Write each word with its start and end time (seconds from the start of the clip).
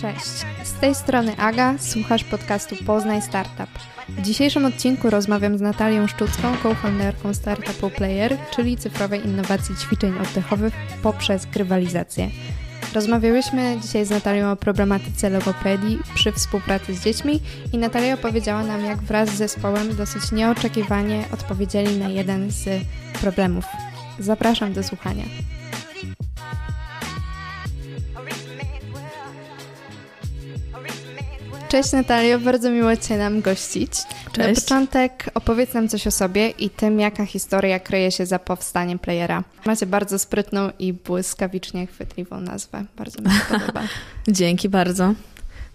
Cześć, 0.00 0.46
z 0.64 0.72
tej 0.80 0.94
strony 0.94 1.36
Aga, 1.36 1.78
słuchasz 1.78 2.24
podcastu 2.24 2.76
Poznaj 2.86 3.22
Startup. 3.22 3.70
W 4.08 4.22
dzisiejszym 4.22 4.64
odcinku 4.64 5.10
rozmawiam 5.10 5.58
z 5.58 5.60
Natalią 5.60 6.06
Szczucką, 6.06 6.56
co-founderką 6.62 7.34
startupu 7.34 7.90
Player, 7.90 8.36
czyli 8.56 8.76
cyfrowej 8.76 9.26
innowacji 9.26 9.76
ćwiczeń 9.76 10.18
oddechowych 10.18 10.74
poprzez 11.02 11.46
grywalizację. 11.46 12.30
Rozmawiałyśmy 12.94 13.78
dzisiaj 13.82 14.04
z 14.04 14.10
Natalią 14.10 14.50
o 14.50 14.56
problematyce 14.56 15.30
logopedii 15.30 15.98
przy 16.14 16.32
współpracy 16.32 16.94
z 16.94 17.04
dziećmi 17.04 17.40
i 17.72 17.78
Natalia 17.78 18.14
opowiedziała 18.14 18.62
nam, 18.62 18.84
jak 18.84 18.98
wraz 18.98 19.28
z 19.28 19.34
zespołem 19.34 19.96
dosyć 19.96 20.32
nieoczekiwanie 20.32 21.24
odpowiedzieli 21.34 21.96
na 21.96 22.08
jeden 22.08 22.50
z 22.50 22.68
problemów. 23.20 23.64
Zapraszam 24.18 24.72
do 24.72 24.82
słuchania. 24.82 25.24
Cześć 31.68 31.92
Natalio, 31.92 32.38
bardzo 32.38 32.70
miło 32.70 32.96
Cię 32.96 33.18
nam 33.18 33.40
gościć. 33.40 33.92
Cześć. 34.32 34.48
Na 34.48 34.54
początek 34.54 35.30
opowiedz 35.34 35.74
nam 35.74 35.88
coś 35.88 36.06
o 36.06 36.10
sobie 36.10 36.48
i 36.48 36.70
tym, 36.70 37.00
jaka 37.00 37.26
historia 37.26 37.80
kryje 37.80 38.12
się 38.12 38.26
za 38.26 38.38
powstaniem 38.38 38.98
playera. 38.98 39.44
Macie 39.66 39.86
bardzo 39.86 40.18
sprytną 40.18 40.70
i 40.78 40.92
błyskawicznie 40.92 41.86
chwytliwą 41.86 42.40
nazwę. 42.40 42.84
Bardzo 42.96 43.22
mi 43.22 43.30
się 43.30 43.40
podoba. 43.58 43.82
Dzięki 44.28 44.68
bardzo. 44.68 45.14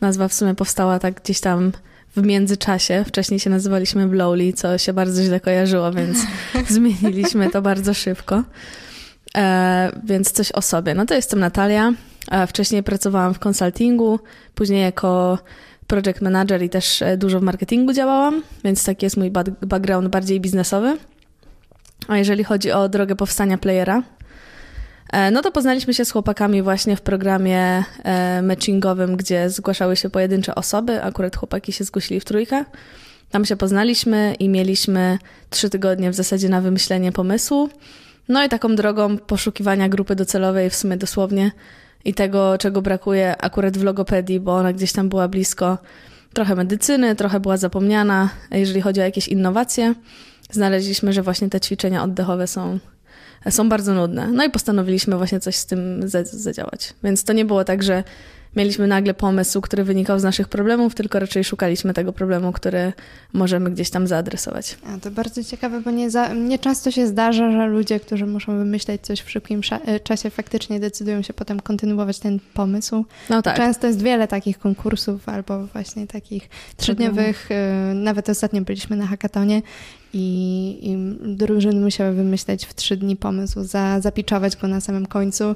Nazwa 0.01 0.27
w 0.27 0.33
sumie 0.33 0.55
powstała 0.55 0.99
tak 0.99 1.21
gdzieś 1.21 1.39
tam 1.39 1.71
w 2.15 2.25
międzyczasie. 2.25 3.03
Wcześniej 3.07 3.39
się 3.39 3.49
nazywaliśmy 3.49 4.07
Blowly, 4.07 4.53
co 4.53 4.77
się 4.77 4.93
bardzo 4.93 5.23
źle 5.23 5.39
kojarzyło, 5.39 5.91
więc 5.91 6.17
zmieniliśmy 6.69 7.49
to 7.49 7.61
bardzo 7.61 7.93
szybko. 7.93 8.43
E, 9.37 9.91
więc 10.03 10.31
coś 10.31 10.51
o 10.51 10.61
sobie. 10.61 10.95
No 10.95 11.05
to 11.05 11.13
jestem 11.13 11.39
Natalia. 11.39 11.93
E, 12.31 12.47
wcześniej 12.47 12.83
pracowałam 12.83 13.33
w 13.33 13.39
konsultingu, 13.39 14.19
później 14.55 14.81
jako 14.81 15.39
project 15.93 16.21
manager 16.21 16.63
i 16.63 16.69
też 16.69 17.01
e, 17.01 17.17
dużo 17.17 17.39
w 17.39 17.43
marketingu 17.43 17.93
działałam, 17.93 18.43
więc 18.63 18.85
taki 18.85 19.05
jest 19.05 19.17
mój 19.17 19.31
background 19.61 20.07
bardziej 20.07 20.41
biznesowy. 20.41 20.97
A 22.07 22.17
jeżeli 22.17 22.43
chodzi 22.43 22.71
o 22.71 22.89
drogę 22.89 23.15
powstania 23.15 23.57
playera, 23.57 24.03
e, 25.13 25.31
no 25.31 25.41
to 25.41 25.51
poznaliśmy 25.51 25.93
się 25.93 26.05
z 26.05 26.11
chłopakami 26.11 26.61
właśnie 26.61 26.95
w 26.95 27.01
programie 27.01 27.83
e, 28.03 28.41
matchingowym, 28.41 29.17
gdzie 29.17 29.49
zgłaszały 29.49 29.95
się 29.95 30.09
pojedyncze 30.09 30.55
osoby. 30.55 31.03
Akurat 31.03 31.35
chłopaki 31.35 31.71
się 31.71 31.83
zgłosili 31.83 32.19
w 32.19 32.25
trójkę. 32.25 32.65
Tam 33.31 33.45
się 33.45 33.55
poznaliśmy 33.55 34.35
i 34.39 34.49
mieliśmy 34.49 35.17
trzy 35.49 35.69
tygodnie 35.69 36.11
w 36.11 36.15
zasadzie 36.15 36.49
na 36.49 36.61
wymyślenie 36.61 37.11
pomysłu. 37.11 37.69
No 38.29 38.43
i 38.43 38.49
taką 38.49 38.75
drogą 38.75 39.17
poszukiwania 39.17 39.89
grupy 39.89 40.15
docelowej, 40.15 40.69
w 40.69 40.75
sumie 40.75 40.97
dosłownie 40.97 41.51
i 42.05 42.13
tego, 42.13 42.57
czego 42.57 42.81
brakuje 42.81 43.41
akurat 43.41 43.77
w 43.77 43.83
logopedii, 43.83 44.39
bo 44.39 44.55
ona 44.55 44.73
gdzieś 44.73 44.91
tam 44.91 45.09
była 45.09 45.27
blisko 45.27 45.77
trochę 46.33 46.55
medycyny, 46.55 47.15
trochę 47.15 47.39
była 47.39 47.57
zapomniana, 47.57 48.29
jeżeli 48.51 48.81
chodzi 48.81 49.01
o 49.01 49.03
jakieś 49.03 49.27
innowacje. 49.27 49.93
Znaleźliśmy, 50.51 51.13
że 51.13 51.21
właśnie 51.21 51.49
te 51.49 51.59
ćwiczenia 51.59 52.03
oddechowe 52.03 52.47
są, 52.47 52.79
są 53.49 53.69
bardzo 53.69 53.93
nudne. 53.93 54.27
No 54.27 54.45
i 54.45 54.49
postanowiliśmy 54.49 55.17
właśnie 55.17 55.39
coś 55.39 55.55
z 55.55 55.65
tym 55.65 56.01
zadziałać. 56.23 56.93
Więc 57.03 57.23
to 57.23 57.33
nie 57.33 57.45
było 57.45 57.63
tak, 57.63 57.83
że 57.83 58.03
mieliśmy 58.55 58.87
nagle 58.87 59.13
pomysł, 59.13 59.61
który 59.61 59.83
wynikał 59.83 60.19
z 60.19 60.23
naszych 60.23 60.47
problemów, 60.47 60.95
tylko 60.95 61.19
raczej 61.19 61.43
szukaliśmy 61.43 61.93
tego 61.93 62.13
problemu, 62.13 62.51
który 62.51 62.93
możemy 63.33 63.71
gdzieś 63.71 63.89
tam 63.89 64.07
zaadresować. 64.07 64.77
A, 64.87 64.97
to 64.97 65.11
bardzo 65.11 65.43
ciekawe, 65.43 65.81
bo 65.81 65.91
nie, 65.91 66.09
za, 66.09 66.33
nie 66.33 66.59
często 66.59 66.91
się 66.91 67.07
zdarza, 67.07 67.51
że 67.51 67.67
ludzie, 67.67 67.99
którzy 67.99 68.25
muszą 68.25 68.57
wymyśleć 68.57 69.01
coś 69.01 69.21
w 69.21 69.29
szybkim 69.29 69.61
e, 69.85 69.99
czasie, 69.99 70.29
faktycznie 70.29 70.79
decydują 70.79 71.21
się 71.21 71.33
potem 71.33 71.59
kontynuować 71.59 72.19
ten 72.19 72.39
pomysł. 72.53 73.05
No 73.29 73.41
tak. 73.41 73.57
Często 73.57 73.87
jest 73.87 74.01
wiele 74.01 74.27
takich 74.27 74.59
konkursów 74.59 75.29
albo 75.29 75.67
właśnie 75.67 76.07
takich 76.07 76.49
trzydniowych. 76.77 77.51
E, 77.51 77.93
nawet 77.93 78.29
ostatnio 78.29 78.61
byliśmy 78.61 78.95
na 78.95 79.07
hackatonie 79.07 79.61
i, 80.13 80.79
i 80.81 80.97
drużyny 81.35 81.81
musiały 81.81 82.13
wymyśleć 82.13 82.65
w 82.65 82.73
trzy 82.73 82.97
dni 82.97 83.15
pomysł, 83.15 83.63
za, 83.63 83.99
zapiczować 83.99 84.55
go 84.55 84.67
na 84.67 84.81
samym 84.81 85.05
końcu. 85.05 85.55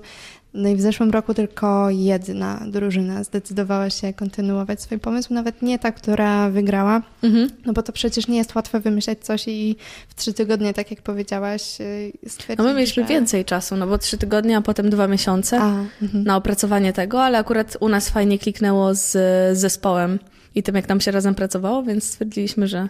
No 0.53 0.69
i 0.69 0.75
w 0.75 0.81
zeszłym 0.81 1.11
roku 1.11 1.33
tylko 1.33 1.89
jedna 1.89 2.63
drużyna 2.67 3.23
zdecydowała 3.23 3.89
się 3.89 4.13
kontynuować 4.13 4.81
swój 4.81 4.99
pomysł, 4.99 5.33
nawet 5.33 5.61
nie 5.61 5.79
ta, 5.79 5.91
która 5.91 6.49
wygrała, 6.49 7.01
mhm. 7.23 7.49
no 7.65 7.73
bo 7.73 7.83
to 7.83 7.91
przecież 7.91 8.27
nie 8.27 8.37
jest 8.37 8.55
łatwe 8.55 8.79
wymyśleć 8.79 9.19
coś 9.19 9.47
i 9.47 9.75
w 10.07 10.15
trzy 10.15 10.33
tygodnie, 10.33 10.73
tak 10.73 10.91
jak 10.91 11.01
powiedziałaś, 11.01 11.81
y, 11.81 12.11
stwierdzić, 12.27 12.57
No 12.57 12.63
my 12.63 12.73
mieliśmy 12.73 13.03
że... 13.03 13.09
więcej 13.09 13.45
czasu, 13.45 13.75
no 13.75 13.87
bo 13.87 13.97
trzy 13.97 14.17
tygodnie, 14.17 14.57
a 14.57 14.61
potem 14.61 14.89
dwa 14.89 15.07
miesiące 15.07 15.59
a, 15.61 15.85
mhm. 16.01 16.23
na 16.23 16.35
opracowanie 16.35 16.93
tego, 16.93 17.23
ale 17.23 17.37
akurat 17.37 17.77
u 17.79 17.89
nas 17.89 18.09
fajnie 18.09 18.39
kliknęło 18.39 18.93
z, 18.95 19.11
z 19.11 19.57
zespołem 19.57 20.19
i 20.55 20.63
tym, 20.63 20.75
jak 20.75 20.89
nam 20.89 21.01
się 21.01 21.11
razem 21.11 21.35
pracowało, 21.35 21.83
więc 21.83 22.03
stwierdziliśmy, 22.03 22.67
że 22.67 22.87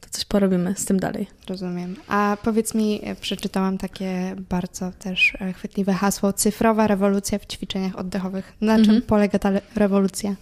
to 0.00 0.08
coś 0.10 0.24
porobimy 0.24 0.74
z 0.76 0.84
tym 0.84 1.00
dalej. 1.00 1.26
Rozumiem. 1.48 1.96
A 2.08 2.36
powiedz 2.42 2.74
mi, 2.74 3.00
e, 3.04 3.14
przeczytałam 3.14 3.78
takie 3.78 4.36
bardzo 4.48 4.92
też 4.98 5.32
e, 5.40 5.52
chwytliwe 5.52 5.92
hasło 5.92 6.32
cyfrowa 6.32 6.86
rewolucja 6.86 7.38
w 7.38 7.46
ćwiczeniach 7.46 7.98
oddechowych. 7.98 8.52
Na 8.60 8.74
czym 8.76 8.84
mhm. 8.84 9.02
polega 9.02 9.38
ta 9.38 9.50
rewolucja? 9.76 10.34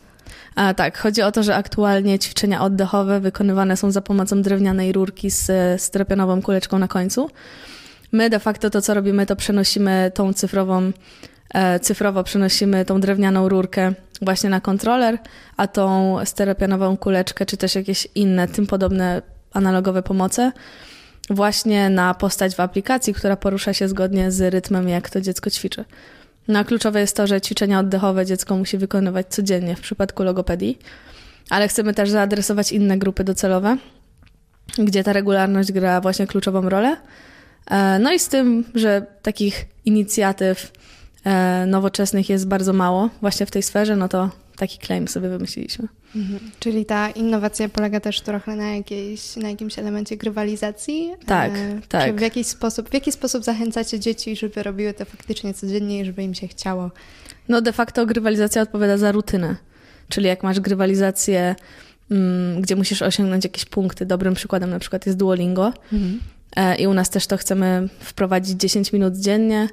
A 0.55 0.75
tak, 0.75 0.99
chodzi 0.99 1.23
o 1.23 1.33
to, 1.33 1.43
że 1.43 1.57
aktualnie 1.57 2.19
ćwiczenia 2.19 2.63
oddechowe 2.63 3.21
wykonywane 3.21 3.77
są 3.77 3.91
za 3.91 4.01
pomocą 4.01 4.43
drewnianej 4.43 4.93
rurki 4.93 5.31
z 5.31 5.51
styropianową 5.83 6.43
kuleczką 6.43 6.79
na 6.79 6.89
końcu. 6.89 7.31
My 8.13 8.31
de 8.31 8.39
facto 8.39 8.71
to, 8.71 8.83
co 8.83 8.95
robimy, 8.95 9.27
to 9.27 9.37
przenosimy 9.37 10.11
tą 10.15 10.33
cyfrową, 10.33 10.93
e, 11.55 11.81
cyfrowo 11.81 12.25
przenosimy 12.25 12.85
tą 12.85 13.01
drewnianą 13.01 13.49
rurkę 13.49 13.93
właśnie 14.23 14.51
na 14.51 14.61
kontroler, 14.61 15.19
a 15.57 15.67
tą 15.67 16.17
styropianową 16.25 16.97
kuleczkę, 16.97 17.47
czy 17.47 17.57
też 17.57 17.75
jakieś 17.75 18.09
inne, 18.15 18.49
tym 18.49 18.67
podobne 18.67 19.23
analogowe 19.53 20.03
pomoce 20.03 20.53
właśnie 21.31 21.91
na 21.91 22.15
postać 22.15 22.55
w 22.55 22.61
aplikacji, 22.61 23.15
która 23.15 23.37
porusza 23.37 23.75
się 23.75 23.89
zgodnie 23.89 24.33
z 24.33 24.55
rytmem, 24.55 24.89
jak 24.89 25.11
to 25.11 25.21
dziecko 25.21 25.51
ćwiczy. 25.51 25.85
No 26.49 26.59
a 26.59 26.65
kluczowe 26.65 27.01
jest 27.01 27.17
to, 27.17 27.27
że 27.27 27.41
ćwiczenia 27.41 27.81
oddechowe 27.81 28.27
dziecko 28.27 28.57
musi 28.57 28.79
wykonywać 28.79 29.27
codziennie 29.29 29.77
w 29.77 29.81
przypadku 29.81 30.23
logopedii, 30.23 30.79
ale 31.51 31.69
chcemy 31.69 31.95
też 31.95 32.11
zaadresować 32.11 32.73
inne 32.73 32.99
grupy 32.99 33.25
docelowe, 33.25 33.77
gdzie 34.79 35.05
ta 35.05 35.13
regularność 35.13 35.73
gra 35.73 36.01
właśnie 36.01 36.27
kluczową 36.27 36.69
rolę. 36.69 36.97
E, 37.71 37.99
no 37.99 38.13
i 38.13 38.19
z 38.19 38.29
tym, 38.29 38.65
że 38.75 39.07
takich 39.23 39.67
inicjatyw 39.85 40.73
e, 41.25 41.67
nowoczesnych 41.67 42.29
jest 42.29 42.49
bardzo 42.49 42.73
mało 42.73 43.09
właśnie 43.21 43.47
w 43.47 43.51
tej 43.51 43.63
sferze, 43.63 43.97
no 43.97 44.09
to 44.09 44.31
taki 44.57 44.79
claim 44.79 45.09
sobie 45.09 45.29
wymyśliliśmy. 45.29 45.89
Mhm. 46.17 46.51
Czyli 46.59 46.87
ta 46.87 47.11
innowacja 47.11 47.69
polega 47.69 48.01
też 48.01 48.21
trochę 48.21 48.57
na, 48.57 48.75
jakiejś, 48.77 49.37
na 49.37 49.51
jakimś 49.51 49.79
elemencie 49.79 50.17
grywalizacji? 50.17 51.13
Tak, 51.27 51.53
e, 51.55 51.81
tak. 51.89 52.17
W, 52.17 52.21
jakiś 52.21 52.47
sposób, 52.47 52.91
w 52.91 52.95
jaki 52.95 53.13
sposób 53.13 53.45
zachęcacie 53.45 54.01
dzieci, 54.01 54.37
żeby 54.37 54.63
robiły 54.63 54.95
to 54.95 55.05
faktycznie 55.05 55.55
codziennie 55.55 56.01
i 56.01 56.05
żeby 56.05 56.23
im 56.23 56.35
się 56.35 56.49
chciało? 56.49 56.91
No 57.49 57.61
de 57.61 57.73
facto 57.73 58.07
grywalizacja 58.07 58.63
odpowiada 58.63 58.99
za 58.99 59.13
rutynę. 59.13 59.57
Czyli 60.09 60.27
jak 60.27 60.43
masz 60.43 60.61
grywalizację, 60.61 61.55
mm, 62.11 62.61
gdzie 62.61 62.77
musisz 62.77 63.03
osiągnąć 63.03 63.45
jakieś 63.45 63.65
punkty, 63.65 64.07
dobrym 64.07 64.35
przykładem 64.35 64.71
na 64.71 64.79
przykład 64.79 65.07
jest 65.07 65.19
Duolingo 65.19 65.73
mhm. 65.93 66.21
e, 66.57 66.77
i 66.77 66.87
u 66.87 66.95
nas 66.95 67.11
też 67.11 67.27
to 67.27 67.37
chcemy 67.37 67.89
wprowadzić 68.01 68.61
10 68.61 68.93
minut 68.93 69.17
dziennie, 69.17 69.69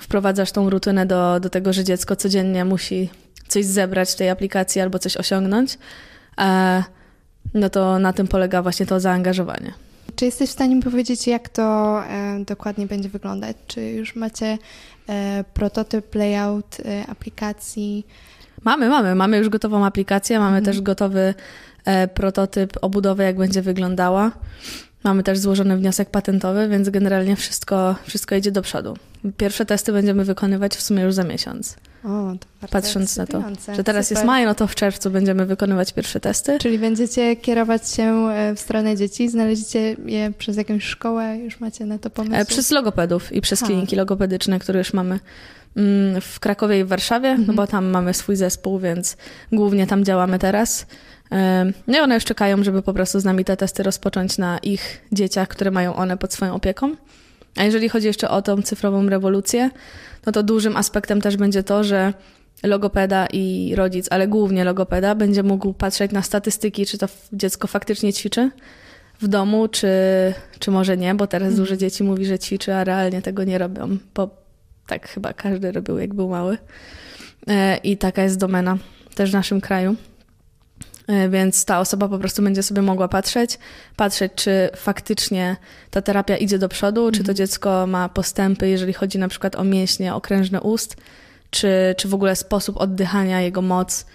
wprowadzasz 0.00 0.52
tą 0.52 0.70
rutynę 0.70 1.06
do, 1.06 1.40
do 1.40 1.50
tego, 1.50 1.72
że 1.72 1.84
dziecko 1.84 2.16
codziennie 2.16 2.64
musi 2.64 3.10
coś 3.48 3.64
zebrać 3.64 4.10
w 4.10 4.16
tej 4.16 4.30
aplikacji 4.30 4.80
albo 4.80 4.98
coś 4.98 5.16
osiągnąć, 5.16 5.78
e, 6.38 6.82
no 7.54 7.70
to 7.70 7.98
na 7.98 8.12
tym 8.12 8.28
polega 8.28 8.62
właśnie 8.62 8.86
to 8.86 9.00
zaangażowanie. 9.00 9.72
Czy 10.16 10.24
jesteś 10.24 10.50
w 10.50 10.52
stanie 10.52 10.82
powiedzieć, 10.82 11.26
jak 11.26 11.48
to 11.48 11.62
e, 12.04 12.44
dokładnie 12.44 12.86
będzie 12.86 13.08
wyglądać? 13.08 13.56
Czy 13.66 13.80
już 13.80 14.16
macie 14.16 14.58
e, 15.08 15.44
prototyp, 15.54 16.14
layout 16.14 16.76
aplikacji? 17.08 18.06
Mamy, 18.64 18.88
mamy. 18.88 19.14
Mamy 19.14 19.36
już 19.38 19.48
gotową 19.48 19.84
aplikację, 19.86 20.38
mamy 20.38 20.58
mhm. 20.58 20.64
też 20.64 20.82
gotowy 20.82 21.34
prototyp 22.14 22.72
obudowy, 22.82 23.22
jak 23.22 23.36
będzie 23.36 23.62
wyglądała. 23.62 24.32
Mamy 25.04 25.22
też 25.22 25.38
złożony 25.38 25.76
wniosek 25.76 26.10
patentowy, 26.10 26.68
więc 26.68 26.88
generalnie 26.88 27.36
wszystko, 27.36 27.94
wszystko 28.06 28.34
idzie 28.34 28.52
do 28.52 28.62
przodu. 28.62 28.96
Pierwsze 29.36 29.66
testy 29.66 29.92
będziemy 29.92 30.24
wykonywać 30.24 30.76
w 30.76 30.82
sumie 30.82 31.02
już 31.02 31.14
za 31.14 31.24
miesiąc. 31.24 31.76
O, 32.04 32.34
Patrząc 32.70 33.16
na 33.16 33.26
to, 33.26 33.42
że 33.74 33.84
teraz 33.84 34.06
Super. 34.06 34.18
jest 34.18 34.26
maj, 34.26 34.44
no 34.44 34.54
to 34.54 34.66
w 34.66 34.74
czerwcu 34.74 35.10
będziemy 35.10 35.46
wykonywać 35.46 35.92
pierwsze 35.92 36.20
testy. 36.20 36.58
Czyli 36.58 36.78
będziecie 36.78 37.36
kierować 37.36 37.90
się 37.90 38.02
e, 38.02 38.54
w 38.54 38.60
stronę 38.60 38.96
dzieci, 38.96 39.28
znaleźliście 39.28 39.96
je 40.06 40.32
przez 40.38 40.56
jakąś 40.56 40.84
szkołę, 40.84 41.38
już 41.38 41.60
macie 41.60 41.86
na 41.86 41.98
to 41.98 42.10
pomysł? 42.10 42.34
E, 42.34 42.44
przez 42.44 42.70
logopedów 42.70 43.32
i 43.32 43.40
przez 43.40 43.60
kliniki 43.62 43.96
logopedyczne, 43.96 44.58
które 44.58 44.78
już 44.78 44.92
mamy 44.92 45.20
w 46.20 46.40
Krakowie 46.40 46.80
i 46.80 46.84
w 46.84 46.88
Warszawie, 46.88 47.28
mhm. 47.28 47.46
no 47.46 47.54
bo 47.54 47.66
tam 47.66 47.86
mamy 47.86 48.14
swój 48.14 48.36
zespół, 48.36 48.78
więc 48.78 49.16
głównie 49.52 49.86
tam 49.86 50.04
działamy 50.04 50.38
teraz. 50.38 50.86
No 51.86 51.98
i 51.98 52.00
one 52.00 52.14
już 52.14 52.24
czekają, 52.24 52.64
żeby 52.64 52.82
po 52.82 52.92
prostu 52.92 53.20
z 53.20 53.24
nami 53.24 53.44
te 53.44 53.56
testy 53.56 53.82
rozpocząć 53.82 54.38
na 54.38 54.58
ich 54.58 55.00
dzieciach, 55.12 55.48
które 55.48 55.70
mają 55.70 55.94
one 55.94 56.16
pod 56.16 56.32
swoją 56.32 56.54
opieką. 56.54 56.94
A 57.56 57.64
jeżeli 57.64 57.88
chodzi 57.88 58.06
jeszcze 58.06 58.30
o 58.30 58.42
tą 58.42 58.62
cyfrową 58.62 59.08
rewolucję, 59.08 59.70
no 60.26 60.32
to 60.32 60.42
dużym 60.42 60.76
aspektem 60.76 61.20
też 61.20 61.36
będzie 61.36 61.62
to, 61.62 61.84
że 61.84 62.12
logopeda 62.62 63.26
i 63.32 63.72
rodzic, 63.76 64.06
ale 64.10 64.28
głównie 64.28 64.64
logopeda, 64.64 65.14
będzie 65.14 65.42
mógł 65.42 65.72
patrzeć 65.72 66.12
na 66.12 66.22
statystyki, 66.22 66.86
czy 66.86 66.98
to 66.98 67.06
dziecko 67.32 67.66
faktycznie 67.66 68.12
ćwiczy 68.12 68.50
w 69.20 69.28
domu, 69.28 69.68
czy, 69.68 69.88
czy 70.58 70.70
może 70.70 70.96
nie, 70.96 71.14
bo 71.14 71.26
teraz 71.26 71.48
mm. 71.48 71.56
dużo 71.60 71.76
dzieci 71.76 72.04
mówi, 72.04 72.24
że 72.24 72.38
ćwiczy, 72.38 72.74
a 72.74 72.84
realnie 72.84 73.22
tego 73.22 73.44
nie 73.44 73.58
robią, 73.58 73.98
bo 74.14 74.37
tak 74.88 75.08
chyba 75.08 75.32
każdy 75.32 75.72
robił, 75.72 75.98
jak 75.98 76.14
był 76.14 76.28
mały. 76.28 76.58
E, 77.48 77.76
I 77.76 77.96
taka 77.96 78.22
jest 78.22 78.38
domena 78.38 78.78
też 79.14 79.30
w 79.30 79.34
naszym 79.34 79.60
kraju. 79.60 79.96
E, 81.06 81.28
więc 81.28 81.64
ta 81.64 81.80
osoba 81.80 82.08
po 82.08 82.18
prostu 82.18 82.42
będzie 82.42 82.62
sobie 82.62 82.82
mogła 82.82 83.08
patrzeć, 83.08 83.58
patrzeć, 83.96 84.32
czy 84.34 84.70
faktycznie 84.76 85.56
ta 85.90 86.02
terapia 86.02 86.36
idzie 86.36 86.58
do 86.58 86.68
przodu, 86.68 87.10
czy 87.10 87.18
to 87.18 87.20
mhm. 87.20 87.36
dziecko 87.36 87.86
ma 87.86 88.08
postępy, 88.08 88.68
jeżeli 88.68 88.92
chodzi 88.92 89.18
na 89.18 89.28
przykład 89.28 89.56
o 89.56 89.64
mięśnie 89.64 90.14
okrężne 90.14 90.60
ust, 90.60 90.96
czy, 91.50 91.94
czy 91.96 92.08
w 92.08 92.14
ogóle 92.14 92.36
sposób 92.36 92.76
oddychania, 92.76 93.40
jego 93.40 93.62
moc, 93.62 94.06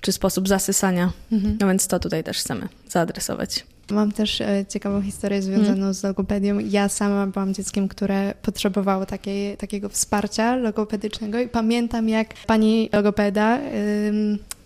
czy 0.00 0.12
sposób 0.12 0.48
zasysania. 0.48 1.10
Mhm. 1.32 1.56
No 1.60 1.66
więc 1.66 1.86
to 1.86 1.98
tutaj 1.98 2.24
też 2.24 2.38
chcemy 2.38 2.68
zaadresować. 2.88 3.66
Mam 3.90 4.12
też 4.12 4.40
e, 4.40 4.64
ciekawą 4.68 5.02
historię 5.02 5.42
związaną 5.42 5.76
hmm. 5.76 5.94
z 5.94 6.02
logopedią. 6.02 6.58
Ja 6.58 6.88
sama 6.88 7.26
byłam 7.26 7.54
dzieckiem, 7.54 7.88
które 7.88 8.34
potrzebowało 8.42 9.06
takiej, 9.06 9.56
takiego 9.56 9.88
wsparcia 9.88 10.56
logopedycznego 10.56 11.40
i 11.40 11.48
pamiętam, 11.48 12.08
jak 12.08 12.34
pani 12.46 12.88
logopeda, 12.92 13.58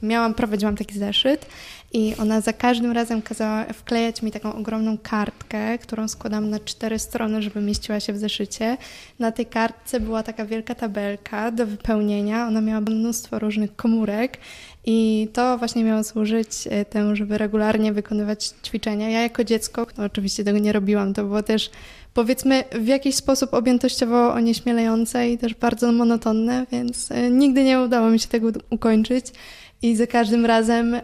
miałam, 0.03 0.35
prowadziłam 0.35 0.77
taki 0.77 0.99
zeszyt 0.99 1.47
i 1.95 2.15
ona 2.19 2.41
za 2.41 2.53
każdym 2.53 2.93
razem 2.93 3.23
kazała 3.23 3.65
wklejać 3.65 4.23
mi 4.23 4.31
taką 4.31 4.55
ogromną 4.55 4.99
kartkę, 4.99 5.79
którą 5.79 6.09
składam 6.09 6.51
na 6.51 6.61
cztery 6.61 6.99
strony, 6.99 7.43
żeby 7.43 7.61
mieściła 7.61 8.01
się 8.01 8.13
w 8.13 8.19
zeszycie. 8.19 8.77
Na 9.19 9.33
tej 9.33 9.47
kartce 9.47 10.01
była 10.01 10.23
taka 10.23 10.47
wielka 10.47 10.75
tabelka 10.75 11.51
do 11.51 11.67
wypełnienia. 11.67 12.47
Ona 12.47 12.61
miała 12.61 12.81
mnóstwo 12.81 13.39
różnych 13.39 13.77
komórek 13.77 14.39
i 14.87 15.29
to 15.33 15.59
właśnie 15.59 15.85
miało 15.85 16.05
służyć 16.05 16.49
e, 16.71 16.85
temu, 16.85 17.17
żeby 17.17 17.39
regularnie 17.39 17.93
wykonywać 17.93 18.45
ćwiczenia. 18.65 19.11
Ja 19.11 19.23
jako 19.23 19.45
dziecko, 19.45 19.87
no 19.99 20.05
oczywiście 20.05 20.45
tego 20.45 20.59
nie 20.59 20.73
robiłam, 20.73 21.15
to 21.15 21.25
było 21.25 21.43
też 21.43 21.71
powiedzmy 22.15 22.65
w 22.73 22.87
jakiś 22.87 23.15
sposób 23.15 23.55
objętościowo 23.55 24.33
onieśmielające 24.33 25.31
i 25.31 25.39
też 25.39 25.55
bardzo 25.55 25.93
monotonne, 25.93 26.67
więc 26.73 27.11
e, 27.13 27.31
nigdy 27.31 27.65
nie 27.65 27.81
udało 27.81 28.11
mi 28.11 28.19
się 28.19 28.29
tego 28.29 28.49
ukończyć. 28.71 29.27
I 29.83 29.97
za 29.97 30.07
każdym 30.07 30.47
razem 30.47 30.95
e, 30.95 31.01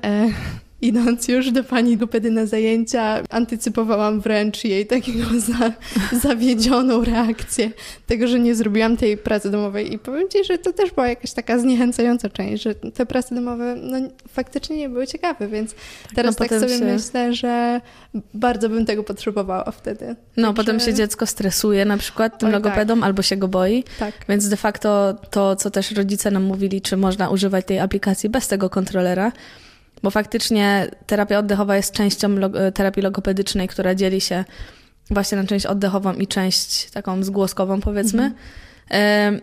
idąc 0.82 1.28
już 1.28 1.50
do 1.50 1.64
pani 1.64 1.96
Gupedy 1.96 2.30
na 2.30 2.46
zajęcia, 2.46 3.22
antycypowałam 3.30 4.20
wręcz 4.20 4.64
jej 4.64 4.86
takiego 4.86 5.24
za, 5.48 5.72
zawiedzioną 6.18 7.04
reakcję 7.04 7.70
tego, 8.06 8.28
że 8.28 8.40
nie 8.40 8.54
zrobiłam 8.54 8.96
tej 8.96 9.16
pracy 9.16 9.50
domowej. 9.50 9.92
I 9.94 9.98
powiem 9.98 10.28
ci, 10.28 10.44
że 10.44 10.58
to 10.58 10.72
też 10.72 10.90
była 10.90 11.08
jakaś 11.08 11.32
taka 11.32 11.58
zniechęcająca 11.58 12.28
część, 12.28 12.62
że 12.62 12.74
te 12.74 13.06
prace 13.06 13.34
domowe 13.34 13.76
no, 13.76 13.98
faktycznie 14.28 14.76
nie 14.76 14.88
były 14.88 15.06
ciekawe, 15.06 15.48
więc 15.48 15.74
teraz 16.14 16.38
no, 16.38 16.46
tak 16.46 16.60
sobie 16.60 16.78
się... 16.78 16.84
myślę, 16.84 17.34
że 17.34 17.80
bardzo 18.34 18.68
bym 18.68 18.86
tego 18.86 19.02
potrzebowała 19.02 19.70
wtedy. 19.70 20.16
No, 20.36 20.48
Także... 20.48 20.62
potem 20.62 20.80
się 20.80 20.94
dziecko 20.94 21.26
stresuje 21.26 21.84
na 21.84 21.96
przykład 21.96 22.38
tym 22.38 22.46
Oj, 22.46 22.52
logopedą 22.52 22.94
tak. 22.94 23.04
albo 23.04 23.22
się 23.22 23.36
go 23.36 23.48
boi, 23.48 23.84
tak. 23.98 24.14
więc 24.28 24.48
de 24.48 24.56
facto 24.56 25.14
to, 25.30 25.56
co 25.56 25.70
też 25.70 25.90
rodzice 25.90 26.30
nam 26.30 26.42
mówili, 26.42 26.80
czy 26.80 26.96
można 26.96 27.30
używać 27.30 27.66
tej 27.66 27.78
aplikacji 27.78 28.28
bez 28.28 28.48
tego 28.48 28.70
kontrolera, 28.70 29.32
bo 30.02 30.10
faktycznie 30.10 30.90
terapia 31.06 31.38
oddechowa 31.38 31.76
jest 31.76 31.92
częścią 31.92 32.28
log 32.28 32.52
terapii 32.74 33.02
logopedycznej, 33.02 33.68
która 33.68 33.94
dzieli 33.94 34.20
się 34.20 34.44
właśnie 35.10 35.38
na 35.38 35.44
część 35.44 35.66
oddechową 35.66 36.14
i 36.14 36.26
część 36.26 36.90
taką 36.90 37.22
zgłoskową, 37.22 37.80
powiedzmy. 37.80 38.32
Mhm. 38.90 39.40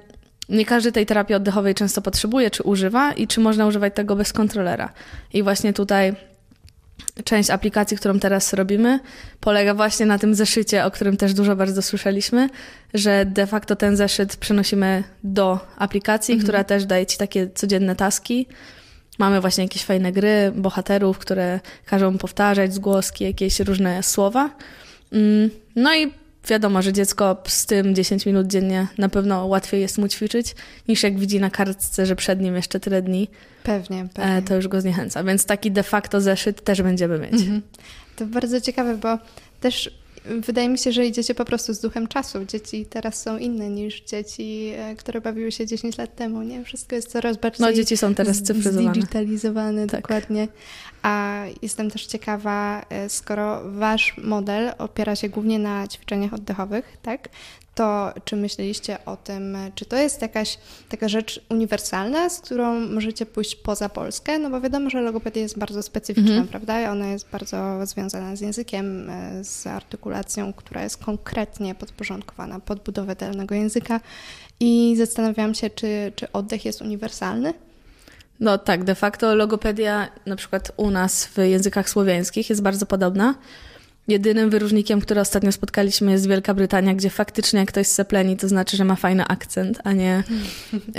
Nie 0.49 0.65
każdy 0.65 0.91
tej 0.91 1.05
terapii 1.05 1.35
oddechowej 1.35 1.75
często 1.75 2.01
potrzebuje, 2.01 2.51
czy 2.51 2.63
używa 2.63 3.13
i 3.13 3.27
czy 3.27 3.39
można 3.39 3.65
używać 3.65 3.95
tego 3.95 4.15
bez 4.15 4.33
kontrolera. 4.33 4.93
I 5.33 5.43
właśnie 5.43 5.73
tutaj 5.73 6.15
część 7.23 7.49
aplikacji, 7.49 7.97
którą 7.97 8.19
teraz 8.19 8.53
robimy, 8.53 8.99
polega 9.39 9.73
właśnie 9.73 10.05
na 10.05 10.19
tym 10.19 10.35
zeszycie, 10.35 10.85
o 10.85 10.91
którym 10.91 11.17
też 11.17 11.33
dużo 11.33 11.55
bardzo 11.55 11.81
słyszeliśmy, 11.81 12.49
że 12.93 13.25
de 13.25 13.47
facto 13.47 13.75
ten 13.75 13.97
zeszyt 13.97 14.35
przenosimy 14.35 15.03
do 15.23 15.59
aplikacji, 15.77 16.33
mhm. 16.33 16.43
która 16.43 16.63
też 16.63 16.85
daje 16.85 17.05
ci 17.05 17.17
takie 17.17 17.49
codzienne 17.49 17.95
taski, 17.95 18.47
Mamy 19.17 19.41
właśnie 19.41 19.63
jakieś 19.63 19.83
fajne 19.83 20.11
gry, 20.11 20.51
bohaterów, 20.55 21.17
które 21.17 21.59
każą 21.85 22.17
powtarzać 22.17 22.73
zgłoski, 22.73 23.23
jakieś 23.23 23.59
różne 23.59 24.03
słowa. 24.03 24.49
Mm, 25.11 25.49
no 25.75 25.95
i 25.95 26.11
wiadomo, 26.47 26.81
że 26.81 26.93
dziecko 26.93 27.37
z 27.47 27.65
tym 27.65 27.95
10 27.95 28.25
minut 28.25 28.47
dziennie 28.47 28.87
na 28.97 29.09
pewno 29.09 29.45
łatwiej 29.45 29.81
jest 29.81 29.97
mu 29.97 30.07
ćwiczyć, 30.07 30.55
niż 30.87 31.03
jak 31.03 31.19
widzi 31.19 31.39
na 31.39 31.49
kartce, 31.49 32.05
że 32.05 32.15
przed 32.15 32.41
nim 32.41 32.55
jeszcze 32.55 32.79
tyle 32.79 33.01
dni. 33.01 33.27
Pewnie, 33.63 34.01
e, 34.01 34.07
pewnie. 34.13 34.41
To 34.41 34.55
już 34.55 34.67
go 34.67 34.81
zniechęca. 34.81 35.23
Więc 35.23 35.45
taki 35.45 35.71
de 35.71 35.83
facto 35.83 36.21
zeszyt 36.21 36.63
też 36.63 36.81
będziemy 36.81 37.19
mieć. 37.19 37.33
Mhm. 37.33 37.61
To 38.15 38.25
bardzo 38.25 38.61
ciekawe, 38.61 38.97
bo 38.97 39.17
też 39.61 39.91
wydaje 40.41 40.69
mi 40.69 40.77
się, 40.77 40.91
że 40.91 41.05
idziecie 41.05 41.35
po 41.35 41.45
prostu 41.45 41.73
z 41.73 41.79
duchem 41.79 42.07
czasu. 42.07 42.45
Dzieci 42.45 42.85
teraz 42.85 43.21
są 43.21 43.37
inne 43.37 43.69
niż 43.69 44.01
dzieci, 44.01 44.71
e, 44.75 44.95
które 44.95 45.21
bawiły 45.21 45.51
się 45.51 45.65
10 45.67 45.97
lat 45.97 46.15
temu, 46.15 46.41
nie? 46.41 46.63
Wszystko 46.63 46.95
jest 46.95 47.11
coraz 47.11 47.37
bardziej 47.37 47.67
No 47.67 47.73
dzieci 47.73 47.97
są 47.97 48.15
teraz 48.15 48.41
cyfryzowane. 48.41 48.91
Zdigitalizowane, 48.91 49.87
tak. 49.87 50.01
dokładnie. 50.01 50.47
A 51.01 51.43
jestem 51.61 51.91
też 51.91 52.05
ciekawa, 52.05 52.85
e, 52.89 53.09
skoro 53.09 53.61
wasz 53.71 54.15
model 54.23 54.71
opiera 54.77 55.15
się 55.15 55.29
głównie 55.29 55.59
na 55.59 55.87
ćwiczeniach 55.87 56.33
oddechowych, 56.33 56.97
tak? 57.01 57.29
To 57.77 58.13
czy 58.25 58.35
myśleliście 58.35 59.05
o 59.05 59.17
tym, 59.17 59.57
czy 59.75 59.85
to 59.85 59.97
jest 59.97 60.21
jakaś 60.21 60.57
taka 60.89 61.07
rzecz 61.07 61.41
uniwersalna, 61.49 62.29
z 62.29 62.39
którą 62.39 62.79
możecie 62.79 63.25
pójść 63.25 63.55
poza 63.55 63.89
Polskę? 63.89 64.39
No 64.39 64.49
bo 64.49 64.61
wiadomo, 64.61 64.89
że 64.89 65.01
logopedia 65.01 65.41
jest 65.41 65.59
bardzo 65.59 65.83
specyficzna, 65.83 66.31
mm 66.31 66.45
-hmm. 66.45 66.49
prawda? 66.49 66.91
Ona 66.91 67.07
jest 67.07 67.29
bardzo 67.29 67.85
związana 67.85 68.35
z 68.35 68.41
językiem, 68.41 69.11
z 69.41 69.67
artykulacją, 69.67 70.53
która 70.53 70.83
jest 70.83 70.97
konkretnie 70.97 71.75
podporządkowana 71.75 72.59
pod 72.59 72.83
budowę 72.83 73.15
danego 73.15 73.55
języka. 73.55 73.99
I 74.59 74.95
zastanawiałam 74.97 75.55
się, 75.55 75.69
czy, 75.69 76.11
czy 76.15 76.31
oddech 76.31 76.65
jest 76.65 76.81
uniwersalny? 76.81 77.53
No 78.39 78.57
tak, 78.57 78.83
de 78.83 78.95
facto 78.95 79.35
logopedia 79.35 80.07
na 80.25 80.35
przykład 80.35 80.71
u 80.77 80.89
nas 80.91 81.25
w 81.25 81.37
językach 81.37 81.89
słowiańskich 81.89 82.49
jest 82.49 82.61
bardzo 82.61 82.85
podobna. 82.85 83.35
Jedynym 84.07 84.49
wyróżnikiem, 84.49 85.01
który 85.01 85.21
ostatnio 85.21 85.51
spotkaliśmy 85.51 86.11
jest 86.11 86.27
Wielka 86.27 86.53
Brytania, 86.53 86.93
gdzie 86.93 87.09
faktycznie 87.09 87.59
jak 87.59 87.69
ktoś 87.69 87.87
sepleni, 87.87 88.37
to 88.37 88.47
znaczy, 88.47 88.77
że 88.77 88.85
ma 88.85 88.95
fajny 88.95 89.27
akcent, 89.27 89.79
a 89.83 89.93
nie, 89.93 90.23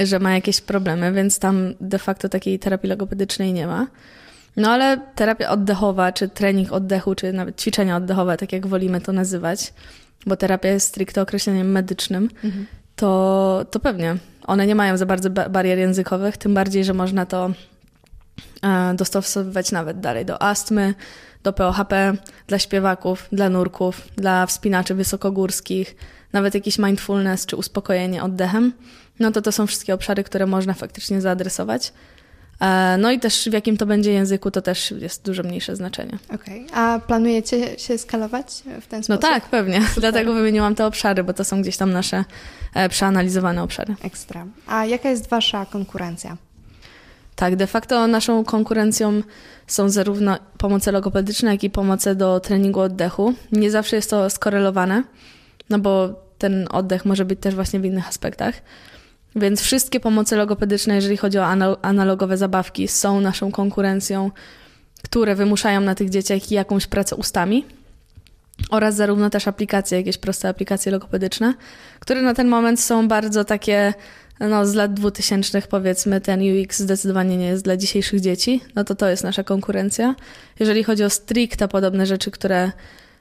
że 0.04 0.18
ma 0.18 0.34
jakieś 0.34 0.60
problemy, 0.60 1.12
więc 1.12 1.38
tam 1.38 1.74
de 1.80 1.98
facto 1.98 2.28
takiej 2.28 2.58
terapii 2.58 2.90
logopedycznej 2.90 3.52
nie 3.52 3.66
ma. 3.66 3.86
No 4.56 4.70
ale 4.70 5.00
terapia 5.14 5.50
oddechowa, 5.50 6.12
czy 6.12 6.28
trening 6.28 6.72
oddechu, 6.72 7.14
czy 7.14 7.32
nawet 7.32 7.60
ćwiczenia 7.60 7.96
oddechowe, 7.96 8.36
tak 8.36 8.52
jak 8.52 8.66
wolimy 8.66 9.00
to 9.00 9.12
nazywać, 9.12 9.72
bo 10.26 10.36
terapia 10.36 10.68
jest 10.68 10.88
stricte 10.88 11.22
określeniem 11.22 11.70
medycznym, 11.70 12.28
mhm. 12.44 12.66
to, 12.96 13.66
to 13.70 13.80
pewnie. 13.80 14.16
One 14.46 14.66
nie 14.66 14.74
mają 14.74 14.96
za 14.96 15.06
bardzo 15.06 15.30
barier 15.30 15.78
językowych, 15.78 16.36
tym 16.36 16.54
bardziej, 16.54 16.84
że 16.84 16.94
można 16.94 17.26
to 17.26 17.50
dostosowywać 18.94 19.72
nawet 19.72 20.00
dalej 20.00 20.24
do 20.24 20.42
astmy, 20.42 20.94
do 21.42 21.52
POHP 21.52 22.12
dla 22.46 22.58
śpiewaków, 22.58 23.28
dla 23.32 23.48
nurków, 23.48 24.08
dla 24.16 24.46
wspinaczy 24.46 24.94
wysokogórskich, 24.94 25.96
nawet 26.32 26.54
jakiś 26.54 26.78
mindfulness 26.78 27.46
czy 27.46 27.56
uspokojenie 27.56 28.22
oddechem, 28.22 28.72
no 29.20 29.30
to 29.30 29.42
to 29.42 29.52
są 29.52 29.66
wszystkie 29.66 29.94
obszary, 29.94 30.24
które 30.24 30.46
można 30.46 30.74
faktycznie 30.74 31.20
zaadresować. 31.20 31.92
E, 32.60 32.96
no 32.98 33.10
i 33.10 33.20
też 33.20 33.48
w 33.50 33.52
jakim 33.52 33.76
to 33.76 33.86
będzie 33.86 34.12
języku, 34.12 34.50
to 34.50 34.62
też 34.62 34.90
jest 34.90 35.24
dużo 35.24 35.42
mniejsze 35.42 35.76
znaczenie. 35.76 36.18
Okej, 36.34 36.66
okay. 36.66 36.78
a 36.78 37.00
planujecie 37.06 37.78
się 37.78 37.98
skalować 37.98 38.46
w 38.80 38.86
ten 38.86 38.98
no 38.98 39.04
sposób? 39.04 39.08
No 39.08 39.18
tak, 39.18 39.44
pewnie. 39.44 39.80
Super. 39.80 40.00
Dlatego 40.00 40.34
wymieniłam 40.34 40.74
te 40.74 40.86
obszary, 40.86 41.24
bo 41.24 41.32
to 41.32 41.44
są 41.44 41.62
gdzieś 41.62 41.76
tam 41.76 41.92
nasze 41.92 42.24
e, 42.74 42.88
przeanalizowane 42.88 43.62
obszary. 43.62 43.94
Ekstra. 44.02 44.46
A 44.66 44.84
jaka 44.84 45.10
jest 45.10 45.28
wasza 45.28 45.66
konkurencja? 45.66 46.36
Tak, 47.38 47.56
de 47.56 47.66
facto 47.66 48.06
naszą 48.06 48.44
konkurencją 48.44 49.22
są 49.66 49.88
zarówno 49.88 50.38
pomoce 50.56 50.92
logopedyczne, 50.92 51.50
jak 51.50 51.64
i 51.64 51.70
pomoce 51.70 52.14
do 52.14 52.40
treningu 52.40 52.80
oddechu. 52.80 53.34
Nie 53.52 53.70
zawsze 53.70 53.96
jest 53.96 54.10
to 54.10 54.30
skorelowane, 54.30 55.02
no 55.70 55.78
bo 55.78 56.14
ten 56.38 56.66
oddech 56.70 57.04
może 57.04 57.24
być 57.24 57.40
też 57.40 57.54
właśnie 57.54 57.80
w 57.80 57.84
innych 57.84 58.08
aspektach. 58.08 58.54
Więc 59.36 59.60
wszystkie 59.60 60.00
pomoce 60.00 60.36
logopedyczne, 60.36 60.94
jeżeli 60.94 61.16
chodzi 61.16 61.38
o 61.38 61.46
analogowe 61.82 62.36
zabawki, 62.36 62.88
są 62.88 63.20
naszą 63.20 63.52
konkurencją, 63.52 64.30
które 65.04 65.34
wymuszają 65.34 65.80
na 65.80 65.94
tych 65.94 66.10
dzieciach 66.10 66.50
jakąś 66.50 66.86
pracę 66.86 67.16
ustami. 67.16 67.64
Oraz 68.70 68.94
zarówno 68.94 69.30
też 69.30 69.48
aplikacje, 69.48 69.98
jakieś 69.98 70.18
proste 70.18 70.48
aplikacje 70.48 70.92
logopedyczne, 70.92 71.54
które 72.00 72.22
na 72.22 72.34
ten 72.34 72.48
moment 72.48 72.80
są 72.80 73.08
bardzo 73.08 73.44
takie 73.44 73.94
no, 74.40 74.66
z 74.66 74.74
lat 74.74 74.94
2000 74.94 75.62
powiedzmy 75.62 76.20
ten 76.20 76.40
UX 76.40 76.78
zdecydowanie 76.78 77.36
nie 77.36 77.46
jest 77.46 77.64
dla 77.64 77.76
dzisiejszych 77.76 78.20
dzieci, 78.20 78.60
no 78.74 78.84
to 78.84 78.94
to 78.94 79.08
jest 79.08 79.24
nasza 79.24 79.44
konkurencja. 79.44 80.14
Jeżeli 80.60 80.84
chodzi 80.84 81.04
o 81.04 81.10
stricte 81.10 81.68
podobne 81.68 82.06
rzeczy, 82.06 82.30
które, 82.30 82.72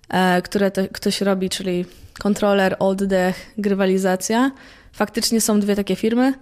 e, 0.09 0.41
które 0.41 0.71
to, 0.71 0.81
ktoś 0.91 1.21
robi, 1.21 1.49
czyli 1.49 1.85
kontroler, 2.19 2.75
oddech, 2.79 3.53
grywalizacja. 3.57 4.51
Faktycznie 4.93 5.41
są 5.41 5.59
dwie 5.59 5.75
takie 5.75 5.95
firmy. 5.95 6.33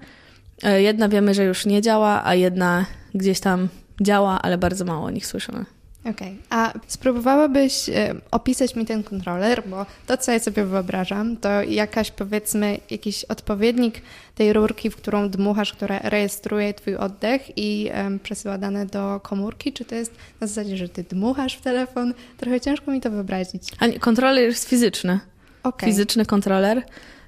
E, 0.64 0.82
jedna 0.82 1.10
wiemy, 1.10 1.34
że 1.34 1.44
już 1.44 1.66
nie 1.66 1.82
działa, 1.82 2.22
a 2.26 2.36
jedna 2.36 2.86
gdzieś 3.16 3.40
tam 3.40 3.68
działa, 4.02 4.42
ale 4.42 4.58
bardzo 4.58 4.86
mało 4.86 5.06
o 5.06 5.10
nich 5.10 5.26
słyszymy. 5.26 5.66
Okej, 6.10 6.14
okay. 6.14 6.38
a 6.50 6.74
spróbowałabyś 6.88 7.90
e, 7.90 8.16
opisać 8.32 8.76
mi 8.76 8.86
ten 8.86 9.04
kontroler, 9.04 9.64
bo 9.68 9.86
to, 10.08 10.18
co 10.18 10.32
ja 10.32 10.40
sobie 10.40 10.66
wyobrażam, 10.66 11.38
to 11.38 11.64
jakaś, 11.64 12.12
powiedzmy, 12.12 12.78
jakiś 12.90 13.24
odpowiednik 13.24 14.02
tej 14.36 14.54
rurki, 14.54 14.90
w 14.90 14.96
którą 14.96 15.30
dmuchasz, 15.30 15.74
która 15.74 16.00
rejestruje 16.00 16.74
twój 16.74 16.96
oddech 16.96 17.58
i 17.58 17.90
um, 17.94 18.20
przesyła 18.20 18.58
dane 18.58 18.86
do 18.86 19.20
komórki, 19.24 19.74
czy 19.74 19.86
to 19.86 19.96
jest 19.96 20.14
na 20.42 20.48
zasadzie, 20.48 20.78
że 20.78 20.90
ty 20.90 21.04
dmuchasz 21.04 21.56
w 21.56 21.62
telefon? 21.62 22.14
Trochę 22.38 22.62
ciężko 22.62 22.92
mi 22.92 23.02
to 23.02 23.12
wyobrazić. 23.12 23.64
A 23.80 23.88
nie, 23.88 24.00
kontroler 24.00 24.44
jest 24.44 24.70
fizyczny. 24.70 25.20
Okay. 25.64 25.90
Fizyczny 25.90 26.26
kontroler. 26.26 26.84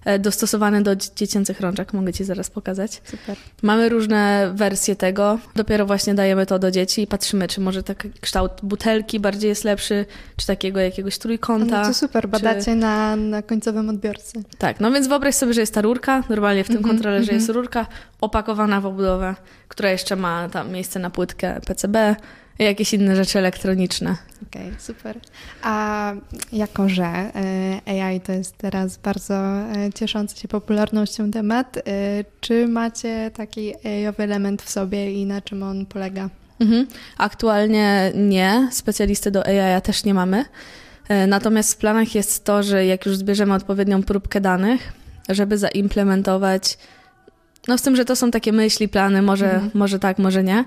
E, 0.07 0.19
dostosowany 0.19 0.81
do 0.83 0.95
dziecięcych 0.95 1.61
rączek. 1.61 1.93
Mogę 1.93 2.13
Ci 2.13 2.23
zaraz 2.23 2.49
pokazać. 2.49 3.01
Super. 3.03 3.37
Mamy 3.61 3.89
różne 3.89 4.51
wersje 4.55 4.95
tego. 4.95 5.39
Dopiero 5.55 5.85
właśnie 5.85 6.13
dajemy 6.13 6.45
to 6.45 6.59
do 6.59 6.71
dzieci 6.71 7.01
i 7.01 7.07
patrzymy, 7.07 7.47
czy 7.47 7.61
może 7.61 7.83
taki 7.83 8.11
kształt 8.21 8.51
butelki 8.63 9.19
bardziej 9.19 9.49
jest 9.49 9.63
lepszy, 9.63 10.05
czy 10.37 10.47
takiego 10.47 10.79
jakiegoś 10.79 11.17
trójkąta. 11.17 11.81
No 11.81 11.87
to 11.87 11.93
super, 11.93 12.29
badacie 12.29 12.61
czy... 12.61 12.75
na, 12.75 13.15
na 13.15 13.41
końcowym 13.41 13.89
odbiorcy. 13.89 14.43
Tak, 14.57 14.79
no 14.79 14.91
więc 14.91 15.07
wyobraź 15.07 15.35
sobie, 15.35 15.53
że 15.53 15.61
jest 15.61 15.73
ta 15.73 15.81
rurka. 15.81 16.23
Normalnie 16.29 16.63
w 16.63 16.67
tym 16.67 16.77
mm 16.77 16.85
-hmm, 16.85 16.91
kontrolerze 16.91 17.31
mm 17.31 17.35
-hmm. 17.35 17.41
jest 17.41 17.49
rurka 17.49 17.87
opakowana 18.21 18.81
w 18.81 18.85
obudowę, 18.85 19.35
która 19.67 19.89
jeszcze 19.89 20.15
ma 20.15 20.49
tam 20.49 20.71
miejsce 20.71 20.99
na 20.99 21.09
płytkę 21.09 21.61
PCB 21.65 22.15
jakieś 22.63 22.93
inne 22.93 23.15
rzeczy 23.15 23.39
elektroniczne. 23.39 24.15
Okej, 24.47 24.67
okay, 24.67 24.79
super. 24.79 25.19
A 25.61 26.13
jako, 26.51 26.89
że 26.89 27.05
e, 27.05 28.05
AI 28.05 28.21
to 28.21 28.31
jest 28.31 28.57
teraz 28.57 28.97
bardzo 28.97 29.35
e, 29.35 29.93
cieszący 29.95 30.39
się 30.39 30.47
popularnością 30.47 31.31
temat, 31.31 31.77
e, 31.77 31.81
czy 32.41 32.67
macie 32.67 33.31
taki 33.33 33.73
AI-owy 33.87 34.23
element 34.23 34.61
w 34.61 34.69
sobie 34.69 35.21
i 35.21 35.25
na 35.25 35.41
czym 35.41 35.63
on 35.63 35.85
polega? 35.85 36.29
Mhm. 36.59 36.87
Aktualnie 37.17 38.11
nie, 38.15 38.69
specjalisty 38.71 39.31
do 39.31 39.45
AI 39.45 39.81
też 39.81 40.03
nie 40.03 40.13
mamy. 40.13 40.45
Natomiast 41.27 41.73
w 41.73 41.77
planach 41.77 42.15
jest 42.15 42.43
to, 42.43 42.63
że 42.63 42.85
jak 42.85 43.05
już 43.05 43.17
zbierzemy 43.17 43.53
odpowiednią 43.53 44.03
próbkę 44.03 44.41
danych, 44.41 44.93
żeby 45.29 45.57
zaimplementować 45.57 46.77
no 47.67 47.77
z 47.77 47.81
tym, 47.81 47.95
że 47.95 48.05
to 48.05 48.15
są 48.15 48.31
takie 48.31 48.51
myśli, 48.51 48.89
plany, 48.89 49.21
może, 49.21 49.53
mhm. 49.53 49.71
może 49.73 49.99
tak, 49.99 50.19
może 50.19 50.43
nie, 50.43 50.65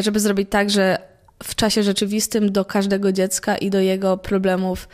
żeby 0.00 0.20
zrobić 0.20 0.48
tak, 0.50 0.70
że 0.70 0.98
w 1.42 1.54
czasie 1.54 1.82
rzeczywistym 1.82 2.52
do 2.52 2.64
każdego 2.64 3.12
dziecka 3.12 3.56
i 3.56 3.70
do 3.70 3.80
jego 3.80 4.16
problemów 4.16 4.88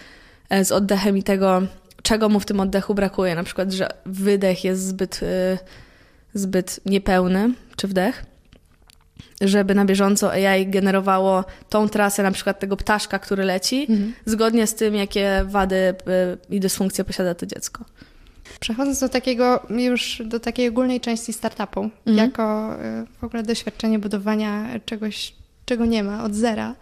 e, 0.51 0.65
z 0.65 0.73
oddechem 0.73 1.19
i 1.19 1.23
tego, 1.23 1.63
czego 2.03 2.29
mu 2.29 2.41
w 2.41 2.47
tym 2.47 2.61
oddechu 2.61 2.95
brakuje. 2.95 3.35
Na 3.35 3.45
przykład, 3.45 3.73
że 3.73 3.89
wydech 4.07 4.65
jest 4.65 4.87
zbyt, 4.87 5.21
e, 5.23 5.59
zbyt 6.35 6.81
niepełny, 6.87 7.55
czy 7.77 7.89
wdech. 7.89 8.25
Żeby 9.41 9.75
na 9.75 9.85
bieżąco 9.85 10.33
AI 10.33 10.67
generowało 10.67 11.45
tą 11.69 11.89
trasę 11.89 12.23
na 12.23 12.31
przykład 12.31 12.59
tego 12.61 12.77
ptaszka, 12.77 13.19
który 13.19 13.45
leci, 13.45 13.87
mhm. 13.91 14.15
zgodnie 14.27 14.67
z 14.67 14.75
tym, 14.75 14.95
jakie 14.95 15.45
wady 15.49 15.77
e, 15.77 15.95
i 16.51 16.61
dysfunkcje 16.61 17.05
posiada 17.05 17.35
to 17.35 17.47
dziecko. 17.47 17.85
Przechodząc 18.61 19.01
do 19.01 19.09
takiego 19.09 19.67
już 19.71 20.23
do 20.25 20.41
takiej 20.41 20.69
ogólnej 20.69 21.01
części 21.01 21.33
startupu, 21.33 21.91
mhm. 22.07 22.17
jako 22.17 22.77
w 23.21 23.25
ogóle 23.25 23.43
doświadczenie 23.43 23.99
budowania 23.99 24.81
czegoś 24.85 25.35
czego 25.65 25.87
nie 25.87 26.05
ma, 26.05 26.25
od 26.25 26.35
zera, 26.35 26.75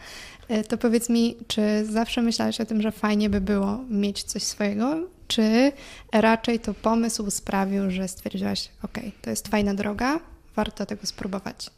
e, 0.49 0.65
to 0.65 0.79
powiedz 0.79 1.09
mi, 1.09 1.37
czy 1.47 1.87
zawsze 1.91 2.23
myślałeś 2.23 2.61
o 2.61 2.67
tym, 2.67 2.83
że 2.83 2.93
fajnie 2.93 3.31
by 3.31 3.41
było 3.41 3.79
mieć 3.91 4.23
coś 4.23 4.43
swojego, 4.43 4.97
czy 5.29 5.73
raczej 6.13 6.61
to 6.61 6.75
pomysł 6.75 7.31
sprawił, 7.31 7.91
że 7.91 8.09
stwierdziłaś, 8.09 8.69
ok, 8.83 8.99
to 9.23 9.31
jest 9.31 9.49
fajna 9.49 9.75
droga, 9.75 10.21
warto 10.57 10.87
tego 10.87 11.07
spróbować? 11.07 11.71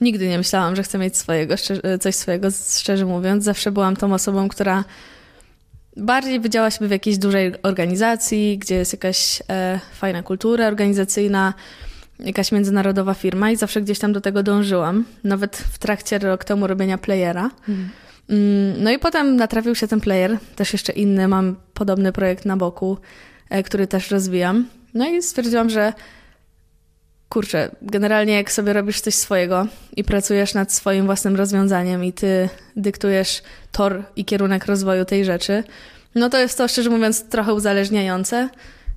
Nigdy 0.00 0.28
nie 0.28 0.38
myślałam, 0.38 0.76
że 0.76 0.82
chcę 0.82 0.98
mieć 0.98 1.16
swojego, 1.16 1.54
coś 2.00 2.14
swojego, 2.14 2.48
szczerze 2.78 3.06
mówiąc. 3.06 3.44
Zawsze 3.44 3.72
byłam 3.72 3.96
tą 3.96 4.14
osobą, 4.14 4.48
która 4.48 4.84
bardziej 5.96 6.40
wydziała 6.40 6.70
się 6.70 6.88
w 6.88 6.90
jakiejś 6.90 7.18
dużej 7.18 7.62
organizacji, 7.62 8.58
gdzie 8.58 8.74
jest 8.74 8.92
jakaś 8.92 9.42
e, 9.48 9.80
fajna 9.92 10.22
kultura 10.22 10.66
organizacyjna, 10.66 11.54
jakaś 12.18 12.52
międzynarodowa 12.52 13.14
firma 13.14 13.50
i 13.50 13.56
zawsze 13.56 13.82
gdzieś 13.82 13.98
tam 13.98 14.12
do 14.12 14.20
tego 14.20 14.42
dążyłam. 14.42 15.04
Nawet 15.24 15.56
w 15.56 15.78
trakcie 15.78 16.18
rok 16.18 16.44
temu 16.44 16.66
robienia 16.66 16.98
playera. 16.98 17.50
Mhm. 17.68 17.88
Mm. 18.28 18.82
No 18.82 18.90
i 18.90 18.98
potem 18.98 19.36
natrafił 19.36 19.74
się 19.74 19.88
ten 19.88 20.00
player, 20.00 20.38
też 20.56 20.72
jeszcze 20.72 20.92
inny, 20.92 21.28
mam 21.28 21.56
podobny 21.74 22.12
projekt 22.12 22.44
na 22.44 22.56
boku, 22.56 22.98
e, 23.50 23.62
który 23.62 23.86
też 23.86 24.10
rozwijam. 24.10 24.68
No 24.94 25.08
i 25.08 25.22
stwierdziłam, 25.22 25.70
że 25.70 25.92
kurczę, 27.28 27.70
generalnie 27.82 28.34
jak 28.34 28.52
sobie 28.52 28.72
robisz 28.72 29.00
coś 29.00 29.14
swojego 29.14 29.66
i 29.96 30.04
pracujesz 30.04 30.54
nad 30.54 30.72
swoim 30.72 31.06
własnym 31.06 31.36
rozwiązaniem 31.36 32.04
i 32.04 32.12
ty 32.12 32.48
dyktujesz 32.76 33.42
tor 33.72 34.02
i 34.16 34.24
kierunek 34.24 34.66
rozwoju 34.66 35.04
tej 35.04 35.24
rzeczy, 35.24 35.64
no 36.14 36.30
to 36.30 36.38
jest 36.38 36.58
to 36.58 36.68
szczerze 36.68 36.90
mówiąc 36.90 37.24
trochę 37.28 37.54
uzależniające. 37.54 38.48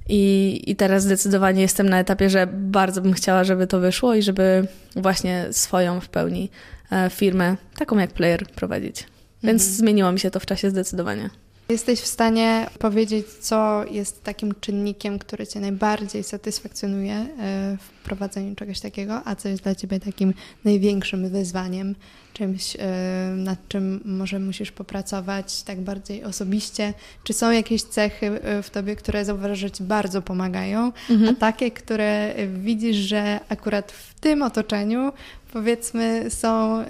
I, 0.09 0.61
I 0.67 0.75
teraz 0.75 1.03
zdecydowanie 1.03 1.61
jestem 1.61 1.89
na 1.89 1.99
etapie, 1.99 2.29
że 2.29 2.47
bardzo 2.53 3.01
bym 3.01 3.13
chciała, 3.13 3.43
żeby 3.43 3.67
to 3.67 3.79
wyszło 3.79 4.15
i 4.15 4.21
żeby 4.21 4.67
właśnie 4.95 5.47
swoją 5.51 5.99
w 5.99 6.09
pełni 6.09 6.49
e, 6.91 7.09
firmę, 7.09 7.55
taką 7.77 7.97
jak 7.97 8.11
Player, 8.11 8.47
prowadzić. 8.47 9.07
Więc 9.43 9.61
mhm. 9.61 9.77
zmieniło 9.77 10.11
mi 10.11 10.19
się 10.19 10.31
to 10.31 10.39
w 10.39 10.45
czasie 10.45 10.69
zdecydowanie. 10.69 11.29
Jesteś 11.69 11.99
w 11.99 12.07
stanie 12.07 12.69
powiedzieć, 12.79 13.27
co 13.27 13.85
jest 13.91 14.23
takim 14.23 14.53
czynnikiem, 14.61 15.19
który 15.19 15.47
Cię 15.47 15.59
najbardziej 15.59 16.23
satysfakcjonuje 16.23 17.13
e, 17.13 17.27
w 17.79 18.03
prowadzeniu 18.03 18.55
czegoś 18.55 18.79
takiego, 18.79 19.21
a 19.25 19.35
co 19.35 19.49
jest 19.49 19.63
dla 19.63 19.75
Ciebie 19.75 19.99
takim 19.99 20.33
największym 20.65 21.29
wyzwaniem, 21.29 21.95
czymś, 22.33 22.75
e, 22.75 22.79
nad 23.35 23.67
czym 23.67 24.01
może 24.05 24.39
musisz 24.39 24.71
popracować 24.71 25.63
tak 25.63 25.81
bardziej 25.81 26.23
osobiście? 26.23 26.93
Czy 27.23 27.33
są 27.33 27.51
jakieś 27.51 27.83
cechy 27.83 28.41
e, 28.41 28.63
w 28.63 28.69
Tobie, 28.69 28.95
które 28.95 29.25
zauważasz, 29.25 29.59
że 29.59 29.71
Ci 29.71 29.83
bardzo 29.83 30.21
pomagają, 30.21 30.91
mhm. 31.09 31.35
a 31.35 31.39
takie, 31.39 31.71
które 31.71 32.35
widzisz, 32.47 32.97
że 32.97 33.39
akurat 33.49 33.91
w 33.91 34.19
tym 34.19 34.41
otoczeniu, 34.41 35.11
powiedzmy, 35.53 36.25
są 36.29 36.83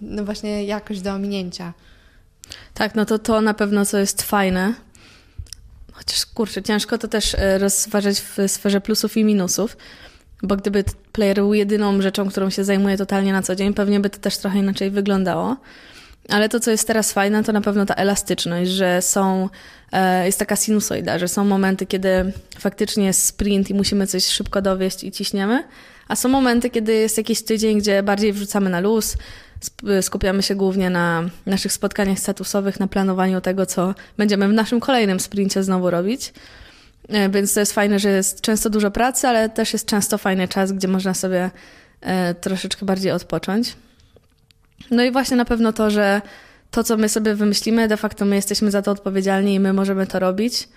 no 0.00 0.24
właśnie 0.24 0.64
jakoś 0.64 1.00
do 1.00 1.12
ominięcia? 1.12 1.72
Tak, 2.74 2.94
no 2.94 3.04
to 3.04 3.18
to 3.18 3.40
na 3.40 3.54
pewno 3.54 3.86
co 3.86 3.98
jest 3.98 4.22
fajne. 4.22 4.74
Chociaż 5.92 6.26
kurczę, 6.26 6.62
ciężko 6.62 6.98
to 6.98 7.08
też 7.08 7.34
e, 7.34 7.58
rozważać 7.58 8.20
w 8.20 8.36
sferze 8.46 8.80
plusów 8.80 9.16
i 9.16 9.24
minusów, 9.24 9.76
bo 10.42 10.56
gdyby 10.56 10.84
player 11.12 11.36
był 11.36 11.54
jedyną 11.54 12.02
rzeczą, 12.02 12.28
którą 12.30 12.50
się 12.50 12.64
zajmuje 12.64 12.96
totalnie 12.96 13.32
na 13.32 13.42
co 13.42 13.56
dzień, 13.56 13.74
pewnie 13.74 14.00
by 14.00 14.10
to 14.10 14.18
też 14.18 14.38
trochę 14.38 14.58
inaczej 14.58 14.90
wyglądało. 14.90 15.56
Ale 16.28 16.48
to, 16.48 16.60
co 16.60 16.70
jest 16.70 16.86
teraz 16.86 17.12
fajne, 17.12 17.44
to 17.44 17.52
na 17.52 17.60
pewno 17.60 17.86
ta 17.86 17.94
elastyczność, 17.94 18.70
że 18.70 19.02
są, 19.02 19.48
e, 19.92 20.26
jest 20.26 20.38
taka 20.38 20.56
sinusoida, 20.56 21.18
że 21.18 21.28
są 21.28 21.44
momenty, 21.44 21.86
kiedy 21.86 22.32
faktycznie 22.58 23.04
jest 23.04 23.24
sprint 23.24 23.70
i 23.70 23.74
musimy 23.74 24.06
coś 24.06 24.26
szybko 24.26 24.62
dowieść 24.62 25.04
i 25.04 25.12
ciśniemy, 25.12 25.64
a 26.08 26.16
są 26.16 26.28
momenty, 26.28 26.70
kiedy 26.70 26.94
jest 26.94 27.18
jakiś 27.18 27.42
tydzień, 27.42 27.78
gdzie 27.78 28.02
bardziej 28.02 28.32
wrzucamy 28.32 28.70
na 28.70 28.80
luz, 28.80 29.16
skupiamy 30.02 30.42
się 30.42 30.54
głównie 30.54 30.90
na 30.90 31.22
naszych 31.46 31.72
spotkaniach 31.72 32.18
statusowych, 32.18 32.80
na 32.80 32.86
planowaniu 32.86 33.40
tego, 33.40 33.66
co 33.66 33.94
będziemy 34.16 34.48
w 34.48 34.52
naszym 34.52 34.80
kolejnym 34.80 35.20
sprincie 35.20 35.62
znowu 35.62 35.90
robić. 35.90 36.32
E, 37.08 37.28
więc 37.28 37.54
to 37.54 37.60
jest 37.60 37.72
fajne, 37.72 37.98
że 37.98 38.10
jest 38.10 38.40
często 38.40 38.70
dużo 38.70 38.90
pracy, 38.90 39.28
ale 39.28 39.48
też 39.48 39.72
jest 39.72 39.86
często 39.86 40.18
fajny 40.18 40.48
czas, 40.48 40.72
gdzie 40.72 40.88
można 40.88 41.14
sobie 41.14 41.50
e, 42.00 42.34
troszeczkę 42.34 42.86
bardziej 42.86 43.12
odpocząć. 43.12 43.76
No 44.90 45.04
i 45.04 45.10
właśnie 45.10 45.36
na 45.36 45.44
pewno 45.44 45.72
to, 45.72 45.90
że 45.90 46.22
to, 46.70 46.84
co 46.84 46.96
my 46.96 47.08
sobie 47.08 47.34
wymyślimy, 47.34 47.88
de 47.88 47.96
facto 47.96 48.24
my 48.24 48.36
jesteśmy 48.36 48.70
za 48.70 48.82
to 48.82 48.90
odpowiedzialni 48.90 49.54
i 49.54 49.60
my 49.60 49.72
możemy 49.72 50.06
to 50.06 50.18
robić. 50.18 50.68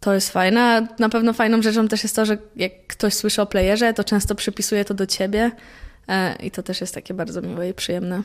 To 0.00 0.14
jest 0.14 0.30
fajne. 0.30 0.86
Na 0.98 1.08
pewno 1.08 1.32
fajną 1.32 1.62
rzeczą 1.62 1.88
też 1.88 2.02
jest 2.02 2.16
to, 2.16 2.26
że 2.26 2.38
jak 2.56 2.72
ktoś 2.86 3.14
słyszy 3.14 3.42
o 3.42 3.46
playerze, 3.46 3.94
to 3.94 4.04
często 4.04 4.34
przypisuje 4.34 4.84
to 4.84 4.94
do 4.94 5.06
ciebie 5.06 5.50
I 6.42 6.50
to 6.50 6.62
też 6.62 6.80
jest 6.80 6.94
takie 6.94 7.14
bardzo 7.14 7.42
miłe 7.42 7.68
i 7.68 7.74
przyjemne. 7.74 8.22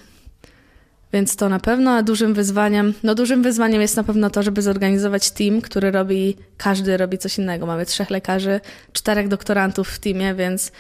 Więc 1.14 1.36
to 1.36 1.50
na 1.50 1.60
pewno 1.60 2.04
dużym 2.04 2.34
wyzwaniem, 2.34 2.94
no 3.04 3.16
dużym 3.16 3.44
wyzwaniem 3.44 3.82
jest 3.82 3.98
na 3.98 4.04
pewno 4.04 4.30
to, 4.30 4.44
żeby 4.44 4.62
zorganizować 4.62 5.32
team, 5.32 5.62
który 5.62 5.92
robi, 5.92 6.38
każdy 6.58 6.98
robi 6.98 7.18
coś 7.18 7.38
innego. 7.38 7.66
Mamy 7.66 7.86
trzech 7.86 8.10
lekarzy, 8.10 8.60
czterech 8.94 9.28
doktorantów 9.28 9.90
w 9.90 10.00
teamie, 10.00 10.36
więc 10.36 10.72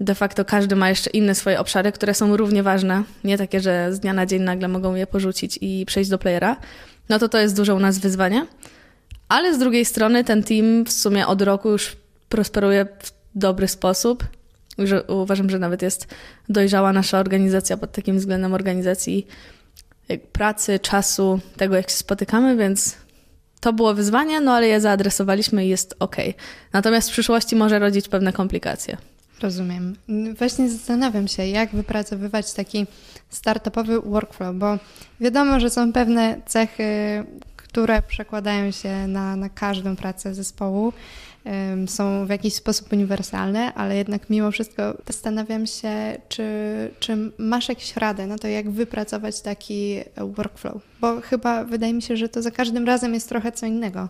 de 0.00 0.14
facto 0.14 0.44
każdy 0.44 0.76
ma 0.76 0.88
jeszcze 0.88 1.10
inne 1.10 1.34
swoje 1.34 1.60
obszary, 1.60 1.92
które 1.92 2.14
są 2.14 2.36
równie 2.36 2.62
ważne. 2.62 3.02
Nie 3.24 3.38
takie, 3.38 3.60
że 3.60 3.94
z 3.94 4.00
dnia 4.00 4.12
na 4.12 4.26
dzień 4.26 4.42
nagle 4.42 4.68
mogą 4.68 4.94
je 4.94 5.06
porzucić 5.06 5.58
i 5.60 5.86
przejść 5.86 6.10
do 6.10 6.18
playera. 6.18 6.56
No 7.08 7.18
to 7.18 7.28
to 7.28 7.38
jest 7.38 7.56
duże 7.56 7.74
u 7.74 7.80
nas 7.80 7.98
wyzwanie. 7.98 8.46
Ale 9.28 9.54
z 9.54 9.58
drugiej 9.58 9.84
strony 9.84 10.24
ten 10.24 10.42
team 10.42 10.84
w 10.84 10.92
sumie 10.92 11.26
od 11.26 11.42
roku 11.42 11.70
już 11.70 11.96
prosperuje 12.28 12.86
w 13.02 13.12
dobry 13.34 13.68
sposób 13.68 14.24
uważam, 15.08 15.50
że 15.50 15.58
nawet 15.58 15.82
jest 15.82 16.06
dojrzała 16.48 16.92
nasza 16.92 17.18
organizacja 17.18 17.76
pod 17.76 17.92
takim 17.92 18.18
względem 18.18 18.54
organizacji 18.54 19.26
pracy, 20.32 20.78
czasu, 20.78 21.40
tego 21.56 21.76
jak 21.76 21.90
się 21.90 21.96
spotykamy, 21.96 22.56
więc 22.56 22.96
to 23.60 23.72
było 23.72 23.94
wyzwanie, 23.94 24.40
no 24.40 24.52
ale 24.52 24.66
je 24.66 24.80
zaadresowaliśmy 24.80 25.66
i 25.66 25.68
jest 25.68 25.94
ok. 25.98 26.16
Natomiast 26.72 27.08
w 27.08 27.12
przyszłości 27.12 27.56
może 27.56 27.78
rodzić 27.78 28.08
pewne 28.08 28.32
komplikacje. 28.32 28.96
Rozumiem. 29.40 29.96
Właśnie 30.38 30.70
zastanawiam 30.70 31.28
się, 31.28 31.46
jak 31.46 31.70
wypracowywać 31.70 32.52
taki 32.52 32.86
startupowy 33.30 34.00
workflow, 34.00 34.56
bo 34.56 34.78
wiadomo, 35.20 35.60
że 35.60 35.70
są 35.70 35.92
pewne 35.92 36.40
cechy, 36.46 36.84
które 37.56 38.02
przekładają 38.02 38.70
się 38.70 39.06
na, 39.06 39.36
na 39.36 39.48
każdą 39.48 39.96
pracę 39.96 40.34
zespołu 40.34 40.92
są 41.86 42.26
w 42.26 42.28
jakiś 42.28 42.54
sposób 42.54 42.92
uniwersalne, 42.92 43.74
ale 43.74 43.96
jednak 43.96 44.30
mimo 44.30 44.50
wszystko 44.50 44.96
zastanawiam 45.06 45.66
się, 45.66 46.16
czy, 46.28 46.44
czy 47.00 47.16
masz 47.38 47.68
jakieś 47.68 47.96
radę 47.96 48.26
na 48.26 48.38
to, 48.38 48.48
jak 48.48 48.70
wypracować 48.70 49.40
taki 49.40 50.00
workflow, 50.16 50.82
bo 51.00 51.20
chyba 51.20 51.64
wydaje 51.64 51.92
mi 51.92 52.02
się, 52.02 52.16
że 52.16 52.28
to 52.28 52.42
za 52.42 52.50
każdym 52.50 52.86
razem 52.86 53.14
jest 53.14 53.28
trochę 53.28 53.52
co 53.52 53.66
innego. 53.66 54.08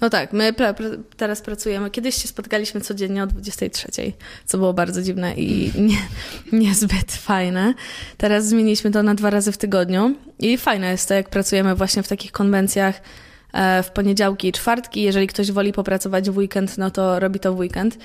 No 0.00 0.10
tak, 0.10 0.32
my 0.32 0.54
teraz 1.16 1.42
pracujemy. 1.42 1.90
Kiedyś 1.90 2.14
się 2.14 2.28
spotkaliśmy 2.28 2.80
codziennie 2.80 3.22
o 3.22 3.26
23, 3.26 3.88
co 4.46 4.58
było 4.58 4.74
bardzo 4.74 5.02
dziwne 5.02 5.34
i 5.34 5.72
nie, 5.88 5.98
niezbyt 6.58 7.12
fajne. 7.12 7.74
Teraz 8.16 8.46
zmieniliśmy 8.46 8.90
to 8.90 9.02
na 9.02 9.14
dwa 9.14 9.30
razy 9.30 9.52
w 9.52 9.58
tygodniu 9.58 10.14
i 10.38 10.58
fajne 10.58 10.90
jest 10.90 11.08
to, 11.08 11.14
jak 11.14 11.28
pracujemy 11.28 11.74
właśnie 11.74 12.02
w 12.02 12.08
takich 12.08 12.32
konwencjach 12.32 13.00
E, 13.00 13.31
w 13.82 13.90
poniedziałki 13.90 14.48
i 14.48 14.52
czwartki. 14.52 15.02
Jeżeli 15.02 15.26
ktoś 15.26 15.52
woli 15.52 15.72
popracować 15.72 16.30
w 16.30 16.36
weekend, 16.36 16.78
no 16.78 16.90
to 16.90 17.20
robi 17.20 17.40
to 17.40 17.54
w 17.54 17.58
weekend. 17.58 17.98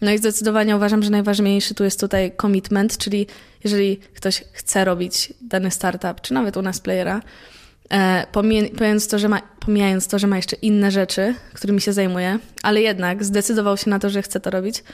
No 0.00 0.10
i 0.10 0.18
zdecydowanie 0.18 0.76
uważam, 0.76 1.02
że 1.02 1.10
najważniejszy 1.10 1.74
tu 1.74 1.84
jest 1.84 2.00
tutaj 2.00 2.32
commitment, 2.40 2.98
czyli 2.98 3.26
jeżeli 3.64 3.96
ktoś 3.96 4.44
chce 4.52 4.84
robić 4.84 5.32
dany 5.40 5.70
startup, 5.70 6.20
czy 6.20 6.34
nawet 6.34 6.56
u 6.56 6.62
nas 6.62 6.80
playera, 6.80 7.20
e, 7.90 8.26
pomijając 8.32 9.08
to, 9.08 9.18
że 9.18 9.28
ma, 9.28 9.42
pomijając 9.60 10.08
to, 10.08 10.18
że 10.18 10.26
ma 10.26 10.36
jeszcze 10.36 10.56
inne 10.56 10.90
rzeczy, 10.90 11.34
którymi 11.54 11.80
się 11.80 11.92
zajmuje, 11.92 12.38
ale 12.62 12.80
jednak 12.80 13.24
zdecydował 13.24 13.76
się 13.76 13.90
na 13.90 13.98
to, 13.98 14.10
że 14.10 14.22
chce 14.22 14.40
to 14.40 14.50
robić, 14.50 14.84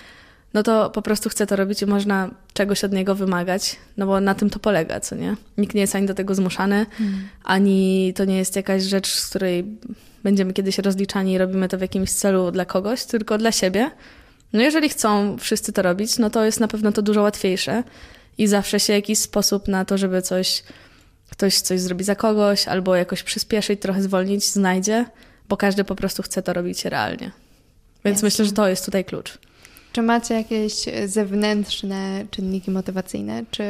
no 0.54 0.62
to 0.62 0.90
po 0.90 1.02
prostu 1.02 1.28
chce 1.28 1.46
to 1.46 1.56
robić 1.56 1.82
i 1.82 1.86
można 1.86 2.30
czegoś 2.52 2.84
od 2.84 2.92
niego 2.92 3.14
wymagać, 3.14 3.76
no 3.96 4.06
bo 4.06 4.20
na 4.20 4.34
tym 4.34 4.50
to 4.50 4.58
polega, 4.58 5.00
co 5.00 5.14
nie? 5.14 5.36
Nikt 5.58 5.74
nie 5.74 5.80
jest 5.80 5.96
ani 5.96 6.06
do 6.06 6.14
tego 6.14 6.34
zmuszany, 6.34 6.86
mm. 7.00 7.28
ani 7.44 8.12
to 8.16 8.24
nie 8.24 8.36
jest 8.36 8.56
jakaś 8.56 8.82
rzecz, 8.82 9.08
z 9.08 9.28
której 9.28 9.64
będziemy 10.24 10.52
kiedyś 10.52 10.78
rozliczani 10.78 11.32
i 11.32 11.38
robimy 11.38 11.68
to 11.68 11.78
w 11.78 11.80
jakimś 11.80 12.10
celu 12.10 12.50
dla 12.50 12.64
kogoś, 12.64 13.04
tylko 13.04 13.38
dla 13.38 13.52
siebie. 13.52 13.90
No 14.52 14.60
jeżeli 14.60 14.88
chcą 14.88 15.38
wszyscy 15.38 15.72
to 15.72 15.82
robić, 15.82 16.18
no 16.18 16.30
to 16.30 16.44
jest 16.44 16.60
na 16.60 16.68
pewno 16.68 16.92
to 16.92 17.02
dużo 17.02 17.22
łatwiejsze 17.22 17.82
i 18.38 18.46
zawsze 18.46 18.80
się 18.80 18.92
jakiś 18.92 19.18
sposób 19.18 19.68
na 19.68 19.84
to, 19.84 19.98
żeby 19.98 20.22
coś, 20.22 20.62
ktoś 21.30 21.60
coś 21.60 21.80
zrobi 21.80 22.04
za 22.04 22.14
kogoś 22.14 22.68
albo 22.68 22.96
jakoś 22.96 23.22
przyspieszyć, 23.22 23.80
trochę 23.80 24.02
zwolnić, 24.02 24.44
znajdzie, 24.44 25.04
bo 25.48 25.56
każdy 25.56 25.84
po 25.84 25.94
prostu 25.94 26.22
chce 26.22 26.42
to 26.42 26.52
robić 26.52 26.84
realnie. 26.84 27.30
Więc 28.04 28.16
Jasne. 28.16 28.26
myślę, 28.26 28.44
że 28.44 28.52
to 28.52 28.68
jest 28.68 28.84
tutaj 28.84 29.04
klucz. 29.04 29.38
Czy 29.92 30.02
macie 30.02 30.34
jakieś 30.34 30.74
zewnętrzne 31.06 32.24
czynniki 32.30 32.70
motywacyjne? 32.70 33.44
Czy 33.50 33.64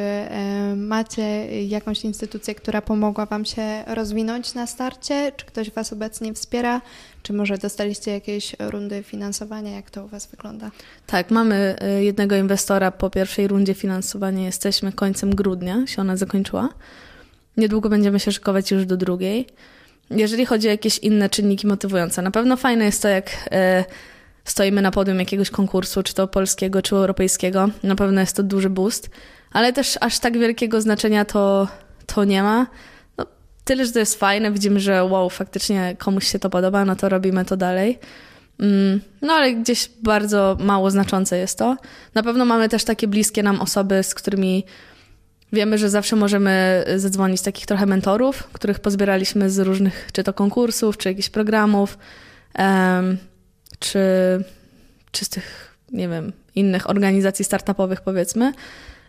macie 0.75 1.61
jakąś 1.67 2.03
instytucję, 2.03 2.55
która 2.55 2.81
pomogła 2.81 3.25
Wam 3.25 3.45
się 3.45 3.83
rozwinąć 3.87 4.53
na 4.53 4.67
starcie? 4.67 5.31
Czy 5.37 5.45
ktoś 5.45 5.71
Was 5.71 5.93
obecnie 5.93 6.33
wspiera? 6.33 6.81
Czy 7.23 7.33
może 7.33 7.57
dostaliście 7.57 8.11
jakieś 8.11 8.55
rundy 8.59 9.03
finansowania? 9.03 9.75
Jak 9.75 9.89
to 9.89 10.05
u 10.05 10.07
Was 10.07 10.27
wygląda? 10.27 10.71
Tak, 11.07 11.31
mamy 11.31 11.75
e, 11.79 12.03
jednego 12.03 12.35
inwestora 12.35 12.91
po 12.91 13.09
pierwszej 13.09 13.47
rundzie 13.47 13.73
finansowania. 13.73 14.45
Jesteśmy 14.45 14.91
końcem 14.91 15.35
grudnia, 15.35 15.87
się 15.87 16.01
ona 16.01 16.17
zakończyła. 16.17 16.69
Niedługo 17.57 17.89
będziemy 17.89 18.19
się 18.19 18.31
szykować 18.31 18.71
już 18.71 18.85
do 18.85 18.97
drugiej. 18.97 19.47
Jeżeli 20.09 20.45
chodzi 20.45 20.67
o 20.67 20.71
jakieś 20.71 20.97
inne 20.97 21.29
czynniki 21.29 21.67
motywujące, 21.67 22.21
na 22.21 22.31
pewno 22.31 22.57
fajne 22.57 22.85
jest 22.85 23.01
to, 23.01 23.07
jak 23.07 23.29
e, 23.51 23.85
stoimy 24.51 24.81
na 24.81 24.91
podium 24.91 25.19
jakiegoś 25.19 25.49
konkursu, 25.49 26.03
czy 26.03 26.13
to 26.13 26.27
polskiego, 26.27 26.81
czy 26.81 26.95
europejskiego. 26.95 27.69
Na 27.83 27.95
pewno 27.95 28.21
jest 28.21 28.35
to 28.35 28.43
duży 28.43 28.69
boost, 28.69 29.09
ale 29.51 29.73
też 29.73 29.97
aż 30.01 30.19
tak 30.19 30.37
wielkiego 30.37 30.81
znaczenia 30.81 31.25
to, 31.25 31.67
to 32.05 32.23
nie 32.23 32.43
ma. 32.43 32.67
No, 33.17 33.25
tyle, 33.63 33.85
że 33.85 33.91
to 33.91 33.99
jest 33.99 34.19
fajne, 34.19 34.51
widzimy, 34.51 34.79
że 34.79 35.03
wow, 35.03 35.29
faktycznie 35.29 35.95
komuś 35.99 36.27
się 36.27 36.39
to 36.39 36.49
podoba, 36.49 36.85
no 36.85 36.95
to 36.95 37.09
robimy 37.09 37.45
to 37.45 37.57
dalej. 37.57 37.99
Mm, 38.59 39.01
no 39.21 39.33
ale 39.33 39.53
gdzieś 39.53 39.89
bardzo 40.03 40.57
mało 40.59 40.91
znaczące 40.91 41.37
jest 41.37 41.57
to. 41.57 41.77
Na 42.15 42.23
pewno 42.23 42.45
mamy 42.45 42.69
też 42.69 42.83
takie 42.83 43.07
bliskie 43.07 43.43
nam 43.43 43.61
osoby, 43.61 44.03
z 44.03 44.15
którymi 44.15 44.65
wiemy, 45.53 45.77
że 45.77 45.89
zawsze 45.89 46.15
możemy 46.15 46.85
zadzwonić 46.95 47.41
takich 47.41 47.65
trochę 47.65 47.85
mentorów, 47.85 48.43
których 48.53 48.79
pozbieraliśmy 48.79 49.49
z 49.49 49.59
różnych, 49.59 50.09
czy 50.13 50.23
to 50.23 50.33
konkursów, 50.33 50.97
czy 50.97 51.09
jakichś 51.09 51.29
programów. 51.29 51.97
Czy, 53.79 53.99
czy 55.11 55.25
z 55.25 55.29
tych, 55.29 55.77
nie 55.91 56.09
wiem, 56.09 56.33
innych 56.55 56.89
organizacji 56.89 57.45
startupowych, 57.45 58.01
powiedzmy, 58.01 58.53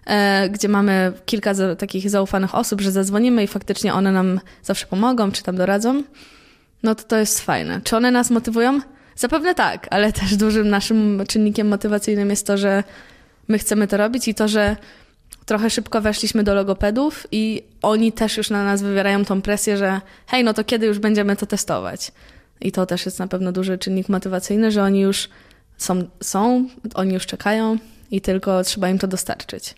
e, 0.07 0.49
gdzie 0.51 0.69
mamy 0.69 1.13
kilka 1.27 1.55
za, 1.55 1.77
takich 1.77 2.11
zaufanych 2.11 2.55
osób, 2.55 2.81
że 2.81 2.91
zadzwonimy 2.91 3.45
i 3.45 3.47
faktycznie 3.47 3.95
one 3.95 4.13
nam 4.13 4.41
zawsze 4.63 4.87
pomogą, 4.87 5.33
czy 5.33 5.43
tam 5.43 5.57
doradzą, 5.57 6.03
no 6.83 6.95
to 6.95 7.03
to 7.03 7.17
jest 7.17 7.41
fajne. 7.41 7.81
Czy 7.85 7.97
one 7.97 8.11
nas 8.11 8.31
motywują? 8.31 8.81
Zapewne 9.17 9.55
tak, 9.55 9.87
ale 9.91 10.13
też 10.23 10.37
dużym 10.37 10.69
naszym 10.69 11.23
czynnikiem 11.29 11.69
motywacyjnym 11.69 12.31
jest 12.31 12.47
to, 12.47 12.59
że 12.59 12.85
my 13.49 13.59
chcemy 13.59 13.89
to 13.89 13.97
robić 13.97 14.29
i 14.29 14.35
to, 14.35 14.49
że 14.49 14.77
trochę 15.47 15.71
szybko 15.71 16.01
weszliśmy 16.01 16.45
do 16.45 16.55
logopedów 16.55 17.27
i 17.33 17.63
oni 17.83 18.13
też 18.13 18.37
już 18.37 18.51
na 18.51 18.65
nas 18.65 18.83
wywierają 18.83 19.25
tą 19.25 19.43
presję, 19.43 19.77
że 19.77 20.01
hej, 20.27 20.45
no 20.45 20.55
to 20.55 20.65
kiedy 20.65 20.87
już 20.87 20.99
będziemy 20.99 21.37
to 21.37 21.47
testować? 21.47 22.13
I 22.63 22.73
to 22.73 22.87
też 22.87 23.07
jest 23.07 23.19
na 23.19 23.27
pewno 23.27 23.53
duży 23.53 23.79
czynnik 23.79 24.09
motywacyjny, 24.09 24.71
że 24.71 24.83
oni 24.83 25.01
już 25.01 25.29
są, 25.79 26.05
są 26.23 26.69
oni 26.95 27.15
już 27.15 27.27
czekają 27.27 27.79
i 28.11 28.21
tylko 28.21 28.65
trzeba 28.65 28.89
im 28.89 28.99
to 28.99 29.07
dostarczyć. 29.07 29.75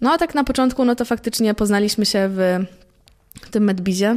No 0.00 0.12
a 0.12 0.18
tak 0.18 0.34
na 0.34 0.44
początku, 0.44 0.84
no 0.84 0.94
to 0.94 1.04
faktycznie 1.04 1.54
poznaliśmy 1.54 2.06
się 2.06 2.28
w, 2.28 2.64
tym 3.50 3.64
Medbizie. 3.64 4.16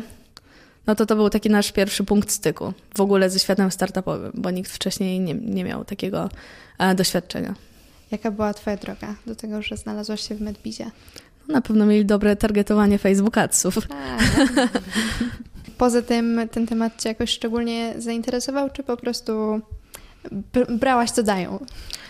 No 0.87 0.95
to 0.95 1.05
to 1.05 1.15
był 1.15 1.29
taki 1.29 1.49
nasz 1.49 1.71
pierwszy 1.71 2.03
punkt 2.03 2.31
styku 2.31 2.73
w 2.97 3.01
ogóle 3.01 3.29
ze 3.29 3.39
światem 3.39 3.71
startupowym, 3.71 4.31
bo 4.33 4.51
nikt 4.51 4.71
wcześniej 4.71 5.19
nie, 5.19 5.33
nie 5.33 5.63
miał 5.63 5.85
takiego 5.85 6.29
e, 6.79 6.95
doświadczenia. 6.95 7.55
Jaka 8.11 8.31
była 8.31 8.53
Twoja 8.53 8.77
droga 8.77 9.15
do 9.25 9.35
tego, 9.35 9.61
że 9.61 9.77
znalazłaś 9.77 10.27
się 10.27 10.35
w 10.35 10.41
Medbizie? 10.41 10.91
No, 11.47 11.53
na 11.53 11.61
pewno 11.61 11.85
mieli 11.85 12.05
dobre 12.05 12.35
targetowanie 12.35 12.97
Facebook 12.97 13.37
Adsów. 13.37 13.77
poza 15.81 16.01
tym 16.01 16.41
ten 16.51 16.67
temat 16.67 17.01
Cię 17.01 17.09
jakoś 17.09 17.29
szczególnie 17.29 17.93
zainteresował, 17.97 18.69
czy 18.69 18.83
po 18.83 18.97
prostu 18.97 19.61
brałaś 20.69 21.11
co 21.11 21.23
dają? 21.23 21.65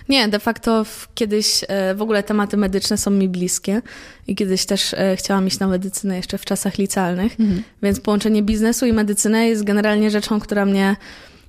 Nie, 0.09 0.27
de 0.27 0.39
facto 0.39 0.85
kiedyś 1.15 1.65
e, 1.67 1.95
w 1.95 2.01
ogóle 2.01 2.23
tematy 2.23 2.57
medyczne 2.57 2.97
są 2.97 3.11
mi 3.11 3.29
bliskie 3.29 3.81
i 4.27 4.35
kiedyś 4.35 4.65
też 4.65 4.93
e, 4.93 5.15
chciałam 5.15 5.47
iść 5.47 5.59
na 5.59 5.67
medycynę 5.67 6.17
jeszcze 6.17 6.37
w 6.37 6.45
czasach 6.45 6.77
licealnych, 6.77 7.39
mhm. 7.39 7.63
więc 7.83 7.99
połączenie 7.99 8.43
biznesu 8.43 8.85
i 8.85 8.93
medycyny 8.93 9.47
jest 9.47 9.63
generalnie 9.63 10.11
rzeczą, 10.11 10.39
która 10.39 10.65
mnie 10.65 10.95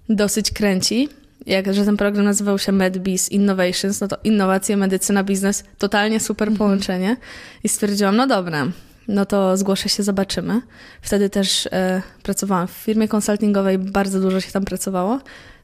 dosyć 0.08 0.50
kręci. 0.50 1.08
Jak, 1.46 1.74
że 1.74 1.84
ten 1.84 1.96
program 1.96 2.24
nazywał 2.24 2.58
się 2.58 2.72
MedBiz 2.72 3.32
Innovations, 3.32 4.00
no 4.00 4.08
to 4.08 4.16
innowacje, 4.24 4.76
medycyna, 4.76 5.24
biznes, 5.24 5.64
totalnie 5.78 6.20
super 6.20 6.48
mhm. 6.48 6.58
połączenie. 6.58 7.16
I 7.64 7.68
stwierdziłam, 7.68 8.16
no 8.16 8.26
dobra, 8.26 8.66
no 9.08 9.26
to 9.26 9.56
zgłoszę 9.56 9.88
się, 9.88 10.02
zobaczymy. 10.02 10.60
Wtedy 11.02 11.30
też 11.30 11.68
e, 11.72 12.02
pracowałam 12.22 12.68
w 12.68 12.70
firmie 12.70 13.08
konsultingowej, 13.08 13.78
bardzo 13.78 14.20
dużo 14.20 14.40
się 14.40 14.52
tam 14.52 14.64
pracowało. 14.64 15.18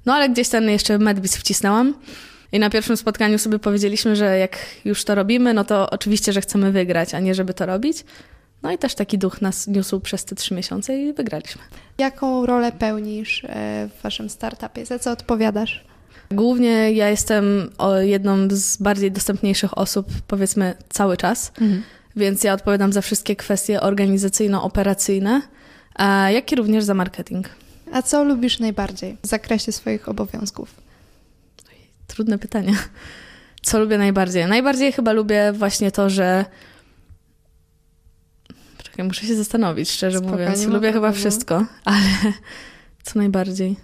No 0.06 0.14
ale 0.14 0.28
gdzieś 0.28 0.48
ten 0.48 0.70
jeszcze 0.70 0.98
medbis 0.98 1.36
wcisnęłam. 1.36 1.94
I 2.52 2.58
na 2.58 2.70
pierwszym 2.70 2.96
spotkaniu 2.96 3.38
sobie 3.38 3.58
powiedzieliśmy, 3.58 4.16
że 4.16 4.38
jak 4.38 4.58
już 4.84 5.04
to 5.04 5.14
robimy, 5.14 5.54
no 5.54 5.64
to 5.64 5.90
oczywiście, 5.90 6.32
że 6.32 6.40
chcemy 6.40 6.72
wygrać, 6.72 7.14
a 7.14 7.20
nie 7.20 7.34
żeby 7.34 7.54
to 7.54 7.66
robić. 7.66 8.04
No 8.62 8.72
i 8.72 8.78
też 8.78 8.94
taki 8.94 9.18
duch 9.18 9.42
nas 9.42 9.66
niósł 9.66 10.00
przez 10.00 10.24
te 10.24 10.34
trzy 10.34 10.54
miesiące 10.54 10.98
i 10.98 11.12
wygraliśmy. 11.12 11.62
Jaką 11.98 12.46
rolę 12.46 12.72
pełnisz 12.72 13.44
e, 13.44 13.88
w 13.98 14.02
waszym 14.02 14.30
startupie? 14.30 14.86
Za 14.86 14.98
co 14.98 15.10
odpowiadasz? 15.12 15.84
Głównie 16.30 16.92
ja 16.92 17.08
jestem 17.08 17.70
jedną 18.00 18.48
z 18.50 18.76
bardziej 18.76 19.12
dostępniejszych 19.12 19.78
osób, 19.78 20.06
powiedzmy, 20.26 20.74
cały 20.88 21.16
czas. 21.16 21.52
Mhm 21.60 21.82
więc 22.18 22.44
ja 22.44 22.54
odpowiadam 22.54 22.92
za 22.92 23.00
wszystkie 23.00 23.36
kwestie 23.36 23.80
organizacyjno-operacyjne, 23.80 25.40
jak 26.28 26.52
i 26.52 26.56
również 26.56 26.84
za 26.84 26.94
marketing. 26.94 27.48
A 27.92 28.02
co 28.02 28.24
lubisz 28.24 28.58
najbardziej 28.58 29.16
w 29.22 29.26
zakresie 29.26 29.72
swoich 29.72 30.08
obowiązków? 30.08 30.74
Trudne 32.06 32.38
pytanie. 32.38 32.74
Co 33.62 33.78
lubię 33.80 33.98
najbardziej? 33.98 34.46
Najbardziej 34.46 34.92
chyba 34.92 35.12
lubię 35.12 35.52
właśnie 35.52 35.90
to, 35.90 36.10
że. 36.10 36.44
Czekaj, 38.82 39.04
muszę 39.04 39.26
się 39.26 39.36
zastanowić, 39.36 39.90
szczerze 39.90 40.18
Spokojnie 40.18 40.44
mówiąc. 40.44 40.66
Lubię 40.66 40.92
chyba 40.92 41.12
wszystko, 41.12 41.66
ale 41.84 42.06
co 43.02 43.18
najbardziej? 43.18 43.76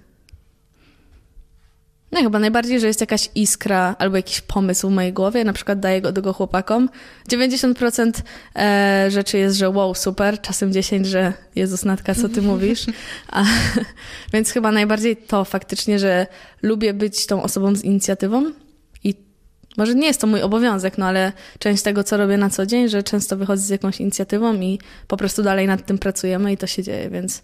No 2.15 2.21
chyba 2.21 2.39
najbardziej, 2.39 2.81
że 2.81 2.87
jest 2.87 3.01
jakaś 3.01 3.31
iskra 3.35 3.97
albo 3.99 4.17
jakiś 4.17 4.41
pomysł 4.41 4.89
w 4.89 4.93
mojej 4.93 5.13
głowie, 5.13 5.45
na 5.45 5.53
przykład 5.53 5.81
daję 5.81 6.01
go 6.01 6.13
tego 6.13 6.33
chłopakom. 6.33 6.89
90% 7.31 8.13
e, 8.57 9.07
rzeczy 9.11 9.39
jest, 9.39 9.57
że 9.57 9.71
wow, 9.71 9.95
super, 9.95 10.41
czasem 10.41 10.73
10, 10.73 11.07
że 11.07 11.33
Jezus 11.57 11.85
Natka, 11.85 12.15
co 12.15 12.29
ty 12.29 12.43
mówisz? 12.43 12.87
A, 13.29 13.45
więc 14.33 14.51
chyba 14.51 14.73
najbardziej 14.73 15.17
to 15.17 15.45
faktycznie, 15.45 15.99
że 15.99 16.27
lubię 16.63 16.95
być 16.95 17.27
tą 17.27 17.43
osobą 17.43 17.77
z 17.77 17.85
inicjatywą 17.85 18.53
i 19.05 19.15
może 19.77 19.95
nie 19.95 20.07
jest 20.07 20.21
to 20.21 20.27
mój 20.27 20.43
obowiązek, 20.43 20.99
no 20.99 21.07
ale 21.07 21.33
część 21.59 21.83
tego, 21.83 22.05
co 22.05 22.17
robię 22.17 22.37
na 22.37 22.51
co 22.51 22.67
dzień, 22.67 22.89
że 22.89 23.03
często 23.03 23.37
wychodzę 23.37 23.63
z 23.63 23.71
jakąś 23.71 24.01
inicjatywą 24.01 24.55
i 24.55 24.79
po 25.09 25.17
prostu 25.17 25.43
dalej 25.43 25.67
nad 25.67 25.87
tym 25.87 25.99
pracujemy 25.99 26.53
i 26.53 26.57
to 26.57 26.67
się 26.67 26.83
dzieje, 26.83 27.11
więc 27.11 27.43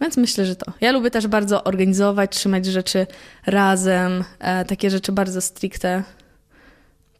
więc 0.00 0.16
myślę, 0.16 0.46
że 0.46 0.56
to. 0.56 0.72
Ja 0.80 0.92
lubię 0.92 1.10
też 1.10 1.26
bardzo 1.26 1.64
organizować, 1.64 2.36
trzymać 2.36 2.66
rzeczy 2.66 3.06
razem, 3.46 4.24
e, 4.38 4.64
takie 4.64 4.90
rzeczy 4.90 5.12
bardzo 5.12 5.40
stricte. 5.40 6.02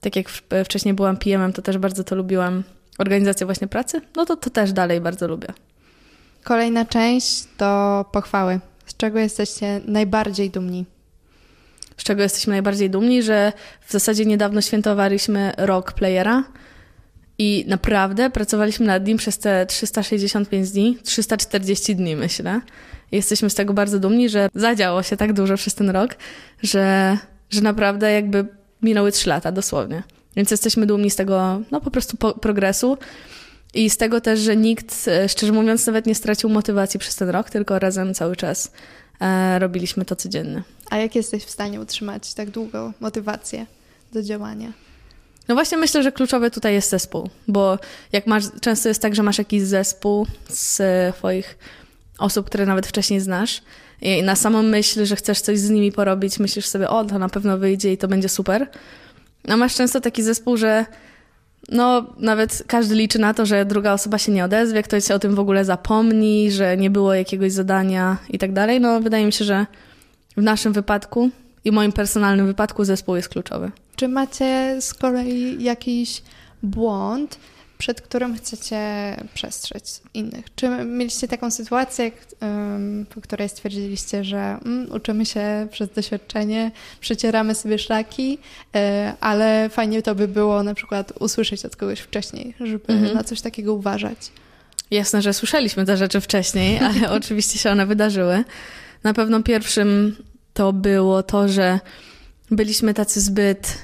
Tak 0.01 0.17
jak 0.17 0.29
wcześniej 0.65 0.95
byłam 0.95 1.17
PM-em, 1.17 1.53
to 1.53 1.63
też 1.63 1.79
bardzo 1.79 2.05
to 2.05 2.17
lubiłam. 2.17 2.63
Organizacja 2.99 3.47
właśnie 3.47 3.69
pracy, 3.69 4.01
no 4.17 4.27
to 4.27 4.37
to 4.37 4.51
też 4.51 4.73
dalej 4.73 5.01
bardzo 5.01 5.29
lubię. 5.29 5.49
Kolejna 6.45 6.85
część 6.85 7.45
to 7.57 8.05
pochwały. 8.13 8.61
Z 8.87 8.97
czego 8.97 9.19
jesteście 9.19 9.81
najbardziej 9.87 10.51
dumni? 10.51 10.87
Z 11.97 12.05
czego 12.05 12.23
jesteśmy 12.23 12.51
najbardziej 12.51 12.91
dumni, 12.91 13.23
że 13.23 13.53
w 13.87 13.93
zasadzie 13.93 14.25
niedawno 14.25 14.61
świętowaliśmy 14.61 15.53
rok 15.57 15.93
playera 15.93 16.45
i 17.39 17.65
naprawdę 17.69 18.31
pracowaliśmy 18.31 18.87
nad 18.87 19.07
nim 19.07 19.19
przez 19.19 19.39
te 19.39 19.67
365 19.67 20.71
dni, 20.71 20.99
340 21.05 21.97
dni 21.97 22.17
myślę. 22.17 22.61
Jesteśmy 23.13 23.51
z 23.51 23.55
tego 23.55 23.75
bardzo 23.75 23.99
dumni, 23.99 24.29
że 24.29 24.49
zadziało 24.55 25.03
się 25.03 25.17
tak 25.17 25.33
dużo 25.33 25.57
przez 25.57 25.75
ten 25.75 25.91
rok, 25.91 26.17
że, 26.63 27.19
że 27.51 27.61
naprawdę 27.61 28.13
jakby 28.13 28.47
minęły 28.83 29.13
3 29.13 29.29
lata 29.29 29.53
dosłownie. 29.53 30.03
Więc 30.37 30.51
jesteśmy 30.51 30.87
dumni 30.87 31.11
z 31.11 31.17
tego, 31.17 31.61
no 31.71 31.81
po 31.81 31.91
prostu 31.91 32.17
po, 32.17 32.33
progresu 32.33 32.99
i 33.75 33.91
z 33.91 33.97
tego 33.97 34.21
też, 34.21 34.41
że 34.41 34.57
nikt, 34.57 35.09
e, 35.09 35.29
szczerze 35.29 35.53
mówiąc, 35.53 35.87
nawet 35.87 36.07
nie 36.07 36.15
stracił 36.15 36.51
motywacji 36.51 37.01
przez 37.01 37.17
ten 37.17 37.29
rok, 37.29 37.51
tylko 37.51 37.79
razem 37.79 38.15
cały 38.15 38.37
czas 38.37 38.73
e, 39.21 39.59
robiliśmy 39.59 40.05
to 40.05 40.17
codziennie. 40.17 40.63
A 40.91 40.97
jak 40.97 41.15
jesteś 41.15 41.45
w 41.45 41.51
stanie 41.51 41.81
utrzymać 41.81 42.35
tak 42.35 42.51
długo 42.51 42.93
motywację 43.01 43.67
do 44.13 44.23
działania? 44.23 44.73
No 45.49 45.55
właśnie 45.55 45.79
myślę, 45.79 46.03
że 46.03 46.13
kluczowy 46.13 46.51
tutaj 46.51 46.75
jest 46.75 46.91
zespół, 46.91 47.31
bo 47.49 47.79
jak 48.13 48.27
masz, 48.27 48.45
często 48.61 48.89
jest 48.89 49.03
tak, 49.03 49.15
że 49.15 49.23
masz 49.23 49.39
jakiś 49.39 49.63
zespół 49.63 50.27
z 50.49 50.83
twoich 51.17 51.59
osób, 52.19 52.47
które 52.47 52.67
nawet 52.67 52.87
wcześniej 52.87 53.21
znasz 53.21 53.63
i 54.03 54.23
na 54.23 54.37
samą 54.37 54.63
myśl, 54.63 55.05
że 55.05 55.17
chcesz 55.17 55.41
coś 55.41 55.59
z 55.59 55.71
nimi 55.71 55.93
porobić, 55.93 56.39
myślisz 56.39 56.67
sobie, 56.67 56.89
o, 56.89 57.05
to 57.05 57.19
na 57.19 57.29
pewno 57.29 57.59
wyjdzie 57.59 57.93
i 57.93 57.99
to 57.99 58.09
będzie 58.09 58.29
super. 58.29 58.69
A 59.49 59.57
masz 59.57 59.75
często 59.75 60.01
taki 60.01 60.23
zespół, 60.23 60.57
że 60.57 60.87
no, 61.69 62.07
nawet 62.19 62.63
każdy 62.67 62.95
liczy 62.95 63.19
na 63.19 63.35
to, 63.35 63.47
że 63.47 63.65
druga 63.65 63.93
osoba 63.93 64.19
się 64.19 64.33
nie 64.33 64.45
odezwie, 64.45 64.83
ktoś 64.83 65.05
się 65.05 65.15
o 65.15 65.19
tym 65.19 65.35
w 65.35 65.39
ogóle 65.39 65.65
zapomni, 65.65 66.53
że 66.53 66.77
nie 66.77 66.91
było 66.91 67.15
jakiegoś 67.15 67.53
zadania 67.53 68.17
i 68.31 68.39
tak 68.39 68.53
dalej. 68.53 68.81
No, 68.81 69.01
wydaje 69.01 69.27
mi 69.27 69.33
się, 69.33 69.45
że 69.45 69.67
w 70.37 70.43
naszym 70.43 70.73
wypadku 70.73 71.31
i 71.65 71.73
moim 71.73 71.93
personalnym 71.93 72.47
wypadku 72.47 72.85
zespół 72.85 73.17
jest 73.17 73.29
kluczowy. 73.29 73.71
Czy 73.99 74.09
macie 74.09 74.77
z 74.81 74.95
kolei 74.95 75.63
jakiś 75.63 76.23
błąd, 76.63 77.39
przed 77.79 78.01
którym 78.01 78.37
chcecie 78.37 78.81
przestrzec 79.35 80.03
innych? 80.15 80.55
Czy 80.55 80.69
mieliście 80.69 81.29
taką 81.29 81.51
sytuację, 81.51 82.11
po 83.15 83.21
której 83.21 83.49
stwierdziliście, 83.49 84.25
że 84.25 84.59
um, 84.65 84.93
uczymy 84.93 85.27
się 85.27 85.69
przez 85.71 85.91
doświadczenie, 85.91 86.71
przecieramy 87.01 87.55
sobie 87.55 87.79
szlaki, 87.79 88.39
e, 88.75 89.13
ale 89.21 89.69
fajnie 89.69 90.03
to 90.03 90.15
by 90.15 90.29
było 90.29 90.63
na 90.63 90.75
przykład 90.75 91.13
usłyszeć 91.21 91.65
od 91.65 91.77
kogoś 91.77 92.01
wcześniej, 92.01 92.55
żeby 92.61 92.85
mhm. 92.89 93.15
na 93.15 93.25
coś 93.25 93.41
takiego 93.41 93.75
uważać? 93.75 94.19
Jasne, 94.91 95.23
że 95.23 95.33
słyszeliśmy 95.33 95.85
te 95.87 95.97
rzeczy 95.97 96.21
wcześniej, 96.21 96.79
ale 96.89 97.11
oczywiście 97.11 97.59
się 97.59 97.71
one 97.71 97.87
wydarzyły. 97.87 98.45
Na 99.05 99.15
pewno 99.15 99.43
pierwszym 99.43 100.17
to 100.55 100.73
było 100.73 101.23
to, 101.23 101.49
że 101.49 101.81
byliśmy 102.51 102.95
tacy 102.95 103.21
zbyt. 103.21 103.79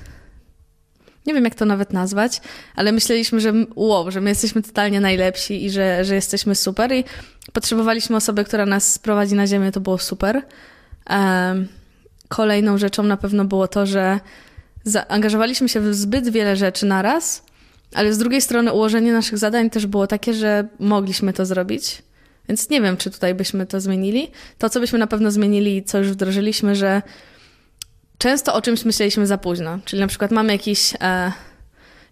Nie 1.27 1.35
wiem, 1.35 1.45
jak 1.45 1.55
to 1.55 1.65
nawet 1.65 1.93
nazwać, 1.93 2.41
ale 2.77 2.93
myśleliśmy, 2.93 3.41
że 3.41 3.53
wow, 3.75 4.11
że 4.11 4.21
my 4.21 4.31
jesteśmy 4.31 4.63
totalnie 4.63 5.01
najlepsi 5.01 5.65
i 5.65 5.71
że, 5.71 6.05
że 6.05 6.15
jesteśmy 6.15 6.55
super. 6.55 6.93
I 6.93 7.05
potrzebowaliśmy 7.53 8.17
osoby, 8.17 8.45
która 8.45 8.67
nas 8.67 8.93
sprowadzi 8.93 9.35
na 9.35 9.47
ziemię, 9.47 9.73
to 9.73 9.81
było 9.81 9.99
super. 9.99 10.43
Kolejną 12.29 12.79
rzeczą 12.79 13.03
na 13.03 13.17
pewno 13.17 13.45
było 13.45 13.69
to, 13.69 13.87
że 13.87 14.21
zaangażowaliśmy 14.85 15.69
się 15.69 15.81
w 15.81 15.95
zbyt 15.95 16.29
wiele 16.29 16.57
rzeczy 16.57 16.87
naraz, 16.87 17.43
ale 17.95 18.15
z 18.15 18.19
drugiej 18.19 18.41
strony 18.41 18.73
ułożenie 18.73 19.13
naszych 19.13 19.39
zadań 19.39 19.71
też 19.71 19.87
było 19.87 20.07
takie, 20.07 20.35
że 20.35 20.69
mogliśmy 20.79 21.33
to 21.33 21.47
zrobić. 21.47 22.03
Więc 22.49 22.71
nie 22.71 22.81
wiem, 22.81 22.97
czy 22.97 23.11
tutaj 23.11 23.35
byśmy 23.35 23.67
to 23.67 23.81
zmienili. 23.81 24.31
To, 24.59 24.71
co 24.71 24.81
byśmy 24.81 24.99
na 24.99 25.07
pewno 25.07 25.31
zmienili, 25.31 25.85
co 25.85 25.99
już 25.99 26.09
wdrożyliśmy, 26.09 26.77
że 26.77 27.03
często 28.19 28.55
o 28.55 28.63
czymś 28.63 28.85
myśleliśmy 28.85 29.27
za 29.27 29.39
późno. 29.39 29.79
Czyli 29.85 30.01
na 30.01 30.07
przykład 30.07 30.31
mamy 30.31 30.53
jakiś, 30.53 30.95
e, 31.01 31.33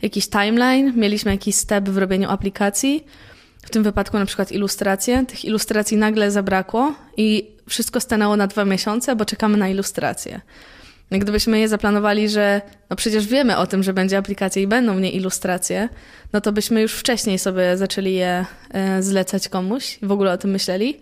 jakiś 0.02 0.28
timeline, 0.28 0.92
mieliśmy 0.96 1.30
jakiś 1.30 1.54
step 1.54 1.88
w 1.88 1.98
robieniu 1.98 2.30
aplikacji, 2.30 3.04
w 3.62 3.70
tym 3.70 3.82
wypadku 3.82 4.18
na 4.18 4.26
przykład 4.26 4.52
ilustracje. 4.52 5.26
Tych 5.26 5.44
ilustracji 5.44 5.96
nagle 5.96 6.30
zabrakło 6.30 6.94
i 7.16 7.50
wszystko 7.68 8.00
stanęło 8.00 8.36
na 8.36 8.46
dwa 8.46 8.64
miesiące, 8.64 9.16
bo 9.16 9.24
czekamy 9.24 9.56
na 9.56 9.68
ilustracje. 9.68 10.40
Gdybyśmy 11.18 11.58
je 11.58 11.68
zaplanowali, 11.68 12.28
że 12.28 12.60
no 12.90 12.96
przecież 12.96 13.26
wiemy 13.26 13.56
o 13.56 13.66
tym, 13.66 13.82
że 13.82 13.92
będzie 13.92 14.18
aplikacja 14.18 14.62
i 14.62 14.66
będą 14.66 14.96
w 14.96 15.00
niej 15.00 15.16
ilustracje, 15.16 15.88
no 16.32 16.40
to 16.40 16.52
byśmy 16.52 16.82
już 16.82 16.92
wcześniej 16.92 17.38
sobie 17.38 17.76
zaczęli 17.76 18.12
je 18.12 18.46
e, 18.70 19.02
zlecać 19.02 19.48
komuś 19.48 19.98
i 20.02 20.06
w 20.06 20.12
ogóle 20.12 20.32
o 20.32 20.38
tym 20.38 20.50
myśleli 20.50 21.00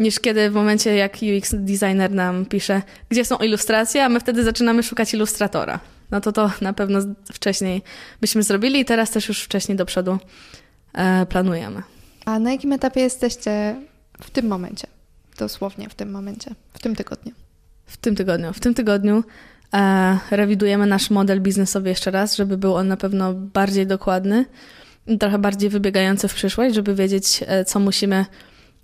niż 0.00 0.20
kiedy 0.20 0.50
w 0.50 0.54
momencie, 0.54 0.94
jak 0.94 1.16
UX 1.38 1.54
designer 1.54 2.10
nam 2.10 2.46
pisze, 2.46 2.82
gdzie 3.08 3.24
są 3.24 3.36
ilustracje, 3.36 4.04
a 4.04 4.08
my 4.08 4.20
wtedy 4.20 4.44
zaczynamy 4.44 4.82
szukać 4.82 5.14
ilustratora. 5.14 5.80
No 6.10 6.20
to 6.20 6.32
to 6.32 6.50
na 6.60 6.72
pewno 6.72 6.98
wcześniej 7.32 7.82
byśmy 8.20 8.42
zrobili 8.42 8.80
i 8.80 8.84
teraz 8.84 9.10
też 9.10 9.28
już 9.28 9.42
wcześniej 9.42 9.78
do 9.78 9.86
przodu 9.86 10.18
e, 10.92 11.26
planujemy. 11.26 11.82
A 12.24 12.38
na 12.38 12.52
jakim 12.52 12.72
etapie 12.72 13.00
jesteście 13.00 13.76
w 14.20 14.30
tym 14.30 14.46
momencie? 14.46 14.86
Dosłownie 15.38 15.88
w 15.88 15.94
tym 15.94 16.10
momencie, 16.10 16.50
w 16.72 16.78
tym 16.78 16.96
tygodniu. 16.96 17.32
W 17.86 17.96
tym 17.96 18.16
tygodniu. 18.16 18.52
W 18.52 18.60
tym 18.60 18.74
tygodniu 18.74 19.24
e, 19.74 20.18
rewidujemy 20.30 20.86
nasz 20.86 21.10
model 21.10 21.40
biznesowy 21.40 21.88
jeszcze 21.88 22.10
raz, 22.10 22.36
żeby 22.36 22.56
był 22.58 22.74
on 22.74 22.88
na 22.88 22.96
pewno 22.96 23.34
bardziej 23.34 23.86
dokładny, 23.86 24.44
trochę 25.20 25.38
bardziej 25.38 25.70
wybiegający 25.70 26.28
w 26.28 26.34
przyszłość, 26.34 26.74
żeby 26.74 26.94
wiedzieć, 26.94 27.44
e, 27.46 27.64
co 27.64 27.80
musimy 27.80 28.26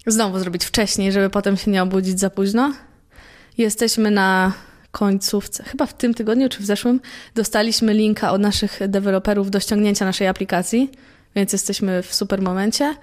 znowu 0.06 0.38
zrobić 0.38 0.64
wcześniej, 0.64 1.12
żeby 1.12 1.30
potem 1.30 1.56
się 1.56 1.70
nie 1.70 1.82
obudzić 1.82 2.20
za 2.20 2.30
późno. 2.30 2.72
Jesteśmy 3.58 4.10
na 4.10 4.52
końcówce, 4.90 5.64
chyba 5.64 5.86
w 5.86 5.94
tym 5.94 6.14
tygodniu 6.14 6.48
czy 6.48 6.62
w 6.62 6.66
zeszłym, 6.66 7.00
dostaliśmy 7.34 7.94
linka 7.94 8.32
od 8.32 8.40
naszych 8.40 8.80
deweloperów 8.88 9.50
do 9.50 9.60
ściągnięcia 9.60 10.04
naszej 10.04 10.28
aplikacji, 10.28 10.90
więc 11.34 11.52
jesteśmy 11.52 12.02
w 12.02 12.14
super 12.14 12.42
momencie. 12.42 12.94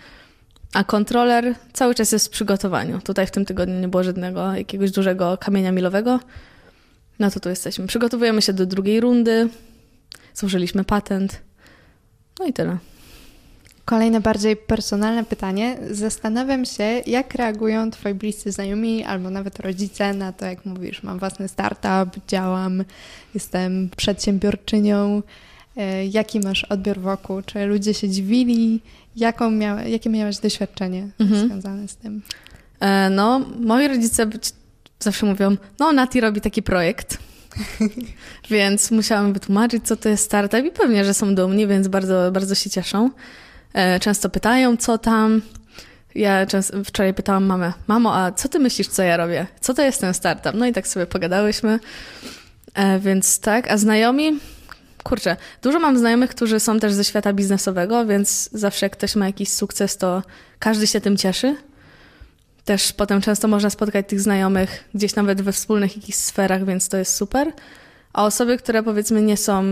A 0.73 0.83
kontroler 0.83 1.55
cały 1.73 1.95
czas 1.95 2.11
jest 2.11 2.27
w 2.27 2.29
przygotowaniu. 2.29 3.01
Tutaj 3.01 3.27
w 3.27 3.31
tym 3.31 3.45
tygodniu 3.45 3.79
nie 3.79 3.87
było 3.87 4.03
żadnego 4.03 4.55
jakiegoś 4.55 4.91
dużego 4.91 5.37
kamienia 5.37 5.71
milowego. 5.71 6.19
No 7.19 7.31
to 7.31 7.39
tu 7.39 7.49
jesteśmy. 7.49 7.87
Przygotowujemy 7.87 8.41
się 8.41 8.53
do 8.53 8.65
drugiej 8.65 8.99
rundy. 8.99 9.49
Złożyliśmy 10.33 10.83
patent. 10.83 11.41
No 12.39 12.45
i 12.45 12.53
tyle. 12.53 12.77
Kolejne 13.85 14.21
bardziej 14.21 14.55
personalne 14.55 15.25
pytanie. 15.25 15.77
Zastanawiam 15.91 16.65
się, 16.65 16.83
jak 17.05 17.33
reagują 17.33 17.91
Twoi 17.91 18.13
bliscy 18.13 18.51
znajomi 18.51 19.03
albo 19.03 19.29
nawet 19.29 19.59
rodzice 19.59 20.13
na 20.13 20.33
to, 20.33 20.45
jak 20.45 20.65
mówisz, 20.65 21.03
mam 21.03 21.19
własny 21.19 21.47
startup, 21.47 22.27
działam, 22.27 22.83
jestem 23.33 23.89
przedsiębiorczynią. 23.97 25.21
E, 25.77 26.05
jaki 26.05 26.39
masz 26.39 26.63
odbiór 26.63 26.99
wokół? 26.99 27.41
Czy 27.41 27.65
ludzie 27.65 27.93
się 27.93 28.09
dziwili? 28.09 28.81
Jaką 29.15 29.51
miała, 29.51 29.81
jakie 29.81 30.09
miałaś 30.09 30.37
doświadczenie 30.37 31.09
mhm. 31.19 31.47
związane 31.47 31.87
z 31.87 31.95
tym? 31.95 32.21
E, 32.79 33.09
no, 33.09 33.39
moi 33.59 33.87
rodzice 33.87 34.29
zawsze 34.99 35.25
mówią, 35.25 35.57
no 35.79 35.93
Nati 35.93 36.21
robi 36.21 36.41
taki 36.41 36.63
projekt. 36.63 37.17
więc 38.49 38.91
musiałam 38.91 39.33
wytłumaczyć, 39.33 39.87
co 39.87 39.95
to 39.95 40.09
jest 40.09 40.25
startup 40.25 40.65
i 40.65 40.71
pewnie, 40.71 41.05
że 41.05 41.13
są 41.13 41.35
dumni, 41.35 41.67
więc 41.67 41.87
bardzo, 41.87 42.31
bardzo 42.31 42.55
się 42.55 42.69
cieszą. 42.69 43.09
E, 43.73 43.99
często 43.99 44.29
pytają, 44.29 44.77
co 44.77 44.97
tam. 44.97 45.41
Ja 46.15 46.45
często, 46.45 46.83
wczoraj 46.83 47.13
pytałam 47.13 47.45
mamę, 47.45 47.73
mamo, 47.87 48.15
a 48.15 48.31
co 48.31 48.49
ty 48.49 48.59
myślisz, 48.59 48.87
co 48.87 49.03
ja 49.03 49.17
robię? 49.17 49.47
Co 49.61 49.73
to 49.73 49.81
jest 49.81 50.01
ten 50.01 50.13
startup? 50.13 50.53
No 50.55 50.65
i 50.65 50.73
tak 50.73 50.87
sobie 50.87 51.05
pogadałyśmy. 51.05 51.79
E, 52.73 52.99
więc 52.99 53.39
tak, 53.39 53.71
a 53.71 53.77
znajomi, 53.77 54.39
kurczę, 55.03 55.37
dużo 55.61 55.79
mam 55.79 55.97
znajomych, 55.97 56.29
którzy 56.29 56.59
są 56.59 56.79
też 56.79 56.93
ze 56.93 57.03
świata 57.03 57.33
biznesowego, 57.33 58.05
więc 58.05 58.49
zawsze 58.53 58.85
jak 58.85 58.93
ktoś 58.93 59.15
ma 59.15 59.25
jakiś 59.25 59.49
sukces, 59.49 59.97
to 59.97 60.23
każdy 60.59 60.87
się 60.87 61.01
tym 61.01 61.17
cieszy. 61.17 61.55
Też 62.65 62.93
potem 62.93 63.21
często 63.21 63.47
można 63.47 63.69
spotkać 63.69 64.07
tych 64.07 64.21
znajomych 64.21 64.83
gdzieś 64.95 65.15
nawet 65.15 65.41
we 65.41 65.51
wspólnych 65.51 65.95
jakichś 65.97 66.17
sferach, 66.17 66.65
więc 66.65 66.89
to 66.89 66.97
jest 66.97 67.15
super. 67.15 67.51
A 68.13 68.25
osoby, 68.25 68.57
które 68.57 68.83
powiedzmy 68.83 69.21
nie 69.21 69.37
są 69.37 69.63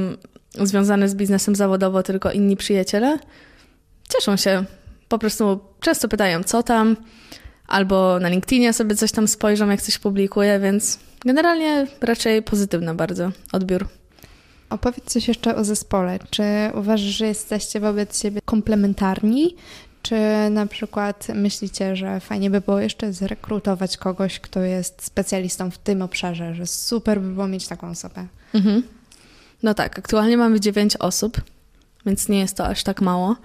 związane 0.54 1.10
z 1.10 1.16
biznesem 1.16 1.56
zawodowo, 1.56 2.04
tylko 2.04 2.32
inni 2.32 2.58
przyjaciele, 2.58 3.20
cieszą 4.18 4.38
się. 4.38 4.66
Po 5.08 5.20
prostu 5.20 5.60
często 5.80 6.08
pytają, 6.08 6.44
co 6.44 6.64
tam, 6.64 6.98
albo 7.68 8.20
na 8.20 8.30
LinkedInie 8.30 8.74
sobie 8.74 8.96
coś 8.96 9.12
tam 9.12 9.28
spojrzą, 9.28 9.70
jak 9.70 9.82
coś 9.82 9.98
publikuje, 9.98 10.60
więc 10.60 11.00
generalnie 11.26 11.88
raczej 12.02 12.44
pozytywny 12.44 12.94
bardzo 12.96 13.32
odbiór. 13.52 13.88
Opowiedz 14.70 15.06
coś 15.06 15.28
jeszcze 15.28 15.56
o 15.56 15.64
zespole. 15.64 16.20
Czy 16.30 16.44
uważasz, 16.74 17.10
że 17.10 17.28
jesteście 17.28 17.80
wobec 17.80 18.22
siebie 18.22 18.42
komplementarni? 18.46 19.56
Czy 20.02 20.16
na 20.52 20.66
przykład 20.66 21.28
myślicie, 21.36 21.96
że 21.96 22.20
fajnie 22.20 22.50
by 22.50 22.62
było 22.62 22.80
jeszcze 22.80 23.14
zrekrutować 23.14 23.98
kogoś, 23.98 24.40
kto 24.40 24.60
jest 24.60 25.06
specjalistą 25.06 25.72
w 25.72 25.78
tym 25.78 26.02
obszarze, 26.02 26.56
że 26.56 26.68
super 26.68 27.22
by 27.22 27.30
było 27.30 27.48
mieć 27.48 27.68
taką 27.68 27.90
osobę? 27.90 28.28
Mhm. 28.54 28.84
No 29.64 29.74
tak, 29.74 30.00
aktualnie 30.00 30.38
mamy 30.38 30.60
dziewięć 30.60 30.98
osób, 30.98 31.42
więc 32.06 32.30
nie 32.30 32.40
jest 32.40 32.58
to 32.58 32.68
aż 32.68 32.84
tak 32.84 33.02
mało. 33.02 33.36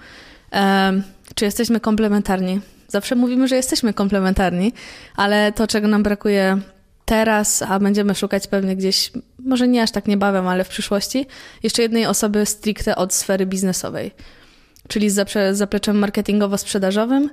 Um, 0.52 1.02
czy 1.34 1.44
jesteśmy 1.44 1.80
komplementarni? 1.80 2.60
Zawsze 2.88 3.14
mówimy, 3.14 3.48
że 3.48 3.56
jesteśmy 3.56 3.94
komplementarni, 3.94 4.72
ale 5.16 5.52
to, 5.52 5.66
czego 5.66 5.88
nam 5.88 6.02
brakuje 6.02 6.58
teraz, 7.04 7.62
a 7.62 7.78
będziemy 7.78 8.14
szukać 8.14 8.46
pewnie 8.46 8.76
gdzieś, 8.76 9.12
może 9.38 9.68
nie 9.68 9.82
aż 9.82 9.90
tak 9.90 10.06
niebawem, 10.06 10.48
ale 10.48 10.64
w 10.64 10.68
przyszłości, 10.68 11.26
jeszcze 11.62 11.82
jednej 11.82 12.06
osoby 12.06 12.46
stricte 12.46 12.96
od 12.96 13.14
sfery 13.14 13.46
biznesowej, 13.46 14.10
czyli 14.88 15.10
z 15.10 15.26
zapleczem 15.52 15.98
marketingowo-sprzedażowym, 15.98 17.28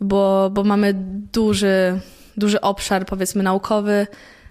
bo, 0.00 0.50
bo 0.52 0.64
mamy 0.64 0.94
duży, 1.32 2.00
duży 2.36 2.60
obszar, 2.60 3.06
powiedzmy, 3.06 3.42
naukowy, 3.42 4.06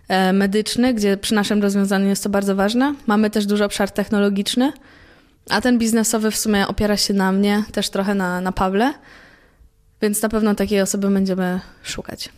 e, 0.08 0.34
medyczny, 0.34 0.94
gdzie 0.94 1.18
przy 1.18 1.36
naszym 1.36 1.62
rozwiązaniu 1.62 2.08
jest 2.08 2.24
to 2.24 2.30
bardzo 2.30 2.56
ważne. 2.56 2.96
Mamy 3.08 3.30
też 3.30 3.46
duży 3.46 3.66
obszar 3.66 3.92
technologiczny, 3.92 4.72
a 5.50 5.62
ten 5.62 5.78
biznesowy 5.78 6.32
w 6.32 6.38
sumie 6.38 6.68
opiera 6.68 6.98
się 6.98 7.14
na 7.14 7.32
mnie, 7.32 7.64
też 7.72 7.90
trochę 7.90 8.16
na, 8.16 8.42
na 8.42 8.52
Pawle, 8.52 8.94
więc 10.02 10.22
na 10.22 10.30
pewno 10.30 10.56
takiej 10.56 10.82
osoby 10.82 11.10
będziemy 11.10 11.60
szukać. 11.84 12.30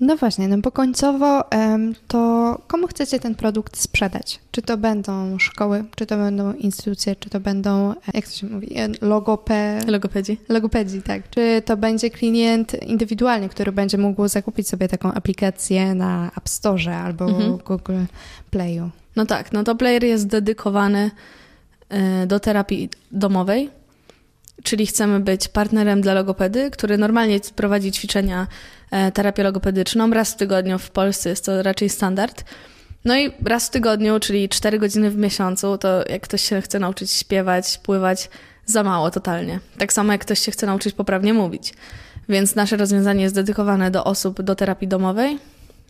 No 0.00 0.16
właśnie, 0.16 0.48
no 0.48 0.58
bo 0.58 0.72
końcowo 0.72 1.44
to 2.08 2.60
komu 2.66 2.86
chcecie 2.86 3.20
ten 3.20 3.34
produkt 3.34 3.76
sprzedać? 3.76 4.40
Czy 4.50 4.62
to 4.62 4.76
będą 4.76 5.38
szkoły, 5.38 5.84
czy 5.96 6.06
to 6.06 6.16
będą 6.16 6.52
instytucje, 6.52 7.16
czy 7.16 7.30
to 7.30 7.40
będą, 7.40 7.94
jak 8.14 8.24
to 8.24 8.30
się 8.30 8.46
mówi, 8.46 8.78
e, 8.78 8.88
logope... 9.00 9.80
logopedzi? 9.86 10.38
Logopedzi, 10.48 11.02
tak. 11.02 11.30
Czy 11.30 11.62
to 11.64 11.76
będzie 11.76 12.10
klient 12.10 12.82
indywidualny, 12.82 13.48
który 13.48 13.72
będzie 13.72 13.98
mógł 13.98 14.28
zakupić 14.28 14.68
sobie 14.68 14.88
taką 14.88 15.12
aplikację 15.12 15.94
na 15.94 16.30
App 16.36 16.48
Store 16.48 16.96
albo 16.96 17.24
mhm. 17.24 17.56
Google 17.56 18.04
Playu? 18.50 18.90
No 19.16 19.26
tak, 19.26 19.52
no 19.52 19.64
to 19.64 19.74
player 19.74 20.04
jest 20.04 20.26
dedykowany 20.26 20.98
e, 20.98 21.10
do 22.26 22.40
terapii 22.40 22.90
domowej, 23.12 23.70
czyli 24.62 24.86
chcemy 24.86 25.20
być 25.20 25.48
partnerem 25.48 26.00
dla 26.00 26.14
logopedy, 26.14 26.70
który 26.70 26.98
normalnie 26.98 27.40
prowadzi 27.56 27.92
ćwiczenia 27.92 28.46
E, 28.90 29.12
terapię 29.12 29.42
logopedyczną. 29.42 30.10
Raz 30.10 30.32
w 30.32 30.36
tygodniu 30.36 30.78
w 30.78 30.90
Polsce 30.90 31.30
jest 31.30 31.44
to 31.44 31.62
raczej 31.62 31.88
standard. 31.88 32.44
No 33.04 33.18
i 33.18 33.32
raz 33.44 33.66
w 33.66 33.70
tygodniu, 33.70 34.20
czyli 34.20 34.48
4 34.48 34.78
godziny 34.78 35.10
w 35.10 35.16
miesiącu, 35.16 35.78
to 35.78 36.04
jak 36.08 36.22
ktoś 36.22 36.42
się 36.42 36.60
chce 36.60 36.78
nauczyć 36.78 37.12
śpiewać, 37.12 37.78
pływać, 37.82 38.30
za 38.66 38.82
mało 38.82 39.10
totalnie. 39.10 39.60
Tak 39.78 39.92
samo 39.92 40.12
jak 40.12 40.20
ktoś 40.20 40.38
się 40.38 40.52
chce 40.52 40.66
nauczyć 40.66 40.94
poprawnie 40.94 41.34
mówić. 41.34 41.74
Więc 42.28 42.54
nasze 42.54 42.76
rozwiązanie 42.76 43.22
jest 43.22 43.34
dedykowane 43.34 43.90
do 43.90 44.04
osób 44.04 44.42
do 44.42 44.54
terapii 44.54 44.88
domowej, 44.88 45.38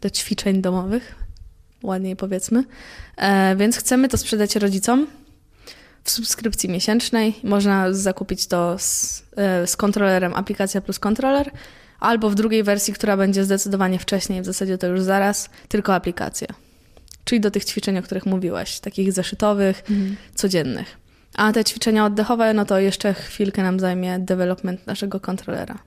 do 0.00 0.10
ćwiczeń 0.10 0.62
domowych, 0.62 1.14
ładniej 1.82 2.16
powiedzmy. 2.16 2.64
E, 3.16 3.56
więc 3.56 3.76
chcemy 3.76 4.08
to 4.08 4.18
sprzedać 4.18 4.56
rodzicom 4.56 5.06
w 6.08 6.10
subskrypcji 6.10 6.68
miesięcznej. 6.68 7.34
Można 7.44 7.92
zakupić 7.92 8.46
to 8.46 8.78
z, 8.78 9.22
e, 9.36 9.66
z 9.66 9.76
kontrolerem 9.76 10.34
aplikacja 10.34 10.80
plus 10.80 10.98
kontroler 10.98 11.50
albo 12.00 12.30
w 12.30 12.34
drugiej 12.34 12.62
wersji, 12.62 12.94
która 12.94 13.16
będzie 13.16 13.44
zdecydowanie 13.44 13.98
wcześniej, 13.98 14.42
w 14.42 14.44
zasadzie 14.44 14.78
to 14.78 14.86
już 14.86 15.02
zaraz, 15.02 15.50
tylko 15.68 15.94
aplikację. 15.94 16.48
Czyli 17.24 17.40
do 17.40 17.50
tych 17.50 17.64
ćwiczeń, 17.64 17.98
o 17.98 18.02
których 18.02 18.26
mówiłaś, 18.26 18.80
takich 18.80 19.12
zeszytowych, 19.12 19.82
mhm. 19.90 20.16
codziennych. 20.34 20.96
A 21.34 21.52
te 21.52 21.64
ćwiczenia 21.64 22.04
oddechowe, 22.04 22.54
no 22.54 22.64
to 22.64 22.78
jeszcze 22.78 23.14
chwilkę 23.14 23.62
nam 23.62 23.80
zajmie 23.80 24.18
development 24.18 24.86
naszego 24.86 25.20
kontrolera. 25.20 25.78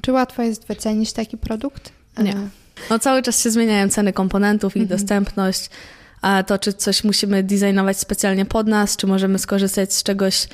Czy 0.00 0.12
łatwo 0.12 0.42
jest 0.42 0.66
wycenić 0.66 1.12
taki 1.12 1.36
produkt? 1.36 1.92
Nie. 2.18 2.34
No 2.90 2.98
cały 2.98 3.22
czas 3.22 3.42
się 3.42 3.50
zmieniają 3.50 3.88
ceny 3.88 4.12
komponentów, 4.12 4.76
ich 4.76 4.82
mhm. 4.82 4.98
dostępność, 4.98 5.70
to 6.46 6.58
czy 6.58 6.72
coś 6.72 7.04
musimy 7.04 7.42
designować 7.42 7.98
specjalnie 7.98 8.44
pod 8.44 8.66
nas, 8.66 8.96
czy 8.96 9.06
możemy 9.06 9.38
skorzystać 9.38 9.94
z 9.94 10.02
czegoś 10.02 10.46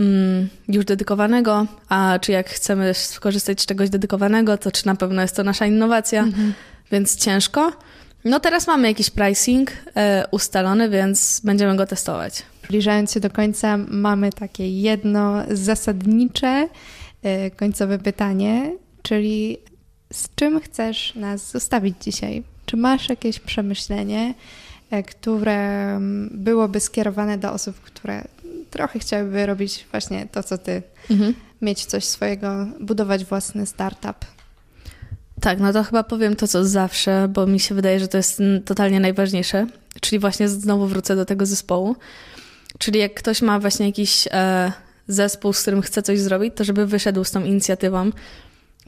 Mm, 0.00 0.48
już 0.68 0.84
dedykowanego, 0.84 1.66
a 1.88 2.18
czy 2.20 2.32
jak 2.32 2.50
chcemy 2.50 2.94
skorzystać 2.94 3.60
z 3.60 3.66
czegoś 3.66 3.90
dedykowanego, 3.90 4.58
to 4.58 4.72
czy 4.72 4.86
na 4.86 4.94
pewno 4.94 5.22
jest 5.22 5.36
to 5.36 5.44
nasza 5.44 5.66
innowacja, 5.66 6.22
mhm. 6.22 6.52
więc 6.92 7.16
ciężko. 7.16 7.72
No 8.24 8.40
teraz 8.40 8.66
mamy 8.66 8.88
jakiś 8.88 9.10
pricing 9.10 9.72
e, 9.96 10.24
ustalony, 10.30 10.90
więc 10.90 11.40
będziemy 11.44 11.76
go 11.76 11.86
testować. 11.86 12.42
Zbliżając 12.64 13.12
się 13.12 13.20
do 13.20 13.30
końca, 13.30 13.76
mamy 13.88 14.32
takie 14.32 14.80
jedno 14.80 15.42
zasadnicze 15.50 16.68
e, 17.22 17.50
końcowe 17.50 17.98
pytanie, 17.98 18.72
czyli 19.02 19.58
z 20.12 20.28
czym 20.34 20.60
chcesz 20.60 21.14
nas 21.14 21.50
zostawić 21.50 21.94
dzisiaj? 22.00 22.42
Czy 22.66 22.76
masz 22.76 23.08
jakieś 23.08 23.38
przemyślenie, 23.38 24.34
które 25.06 25.96
mm, 25.96 26.30
byłoby 26.32 26.80
skierowane 26.80 27.38
do 27.38 27.52
osób, 27.52 27.80
które 27.80 28.24
trochę 28.70 28.98
chciałyby 28.98 29.46
robić 29.46 29.86
właśnie 29.90 30.28
to, 30.32 30.42
co 30.42 30.58
ty. 30.58 30.82
Mhm. 31.10 31.34
Mieć 31.62 31.84
coś 31.84 32.04
swojego, 32.04 32.66
budować 32.80 33.24
własny 33.24 33.66
startup. 33.66 34.16
Tak, 35.40 35.60
no 35.60 35.72
to 35.72 35.84
chyba 35.84 36.02
powiem 36.02 36.36
to, 36.36 36.48
co 36.48 36.64
zawsze, 36.64 37.28
bo 37.28 37.46
mi 37.46 37.60
się 37.60 37.74
wydaje, 37.74 38.00
że 38.00 38.08
to 38.08 38.16
jest 38.16 38.42
totalnie 38.64 39.00
najważniejsze. 39.00 39.66
Czyli 40.00 40.18
właśnie 40.18 40.48
znowu 40.48 40.86
wrócę 40.86 41.16
do 41.16 41.24
tego 41.24 41.46
zespołu. 41.46 41.96
Czyli 42.78 43.00
jak 43.00 43.14
ktoś 43.14 43.42
ma 43.42 43.60
właśnie 43.60 43.86
jakiś 43.86 44.28
e, 44.30 44.72
zespół, 45.08 45.52
z 45.52 45.62
którym 45.62 45.82
chce 45.82 46.02
coś 46.02 46.20
zrobić, 46.20 46.54
to 46.56 46.64
żeby 46.64 46.86
wyszedł 46.86 47.24
z 47.24 47.30
tą 47.30 47.44
inicjatywą, 47.44 48.10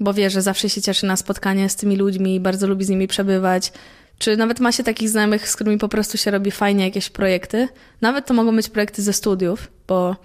bo 0.01 0.15
wie, 0.15 0.31
że 0.31 0.43
zawsze 0.43 0.69
się 0.69 0.83
cieszy 0.83 1.07
na 1.07 1.17
spotkanie 1.17 1.69
z 1.69 1.77
tymi 1.77 1.97
ludźmi, 1.97 2.41
bardzo 2.41 2.67
lubi 2.67 2.85
z 2.85 2.89
nimi 2.89 3.09
przebywać, 3.09 3.73
czy 4.23 4.37
nawet 4.37 4.61
ma 4.61 4.73
się 4.73 4.83
takich 4.83 5.09
znajomych, 5.09 5.49
z 5.49 5.57
którymi 5.57 5.79
po 5.79 5.89
prostu 5.89 6.19
się 6.19 6.31
robi 6.31 6.51
fajnie 6.51 6.85
jakieś 6.85 7.11
projekty. 7.11 7.69
Nawet 8.01 8.27
to 8.27 8.35
mogą 8.35 8.57
być 8.57 8.69
projekty 8.69 9.03
ze 9.03 9.13
studiów, 9.13 9.71
bo 9.89 10.17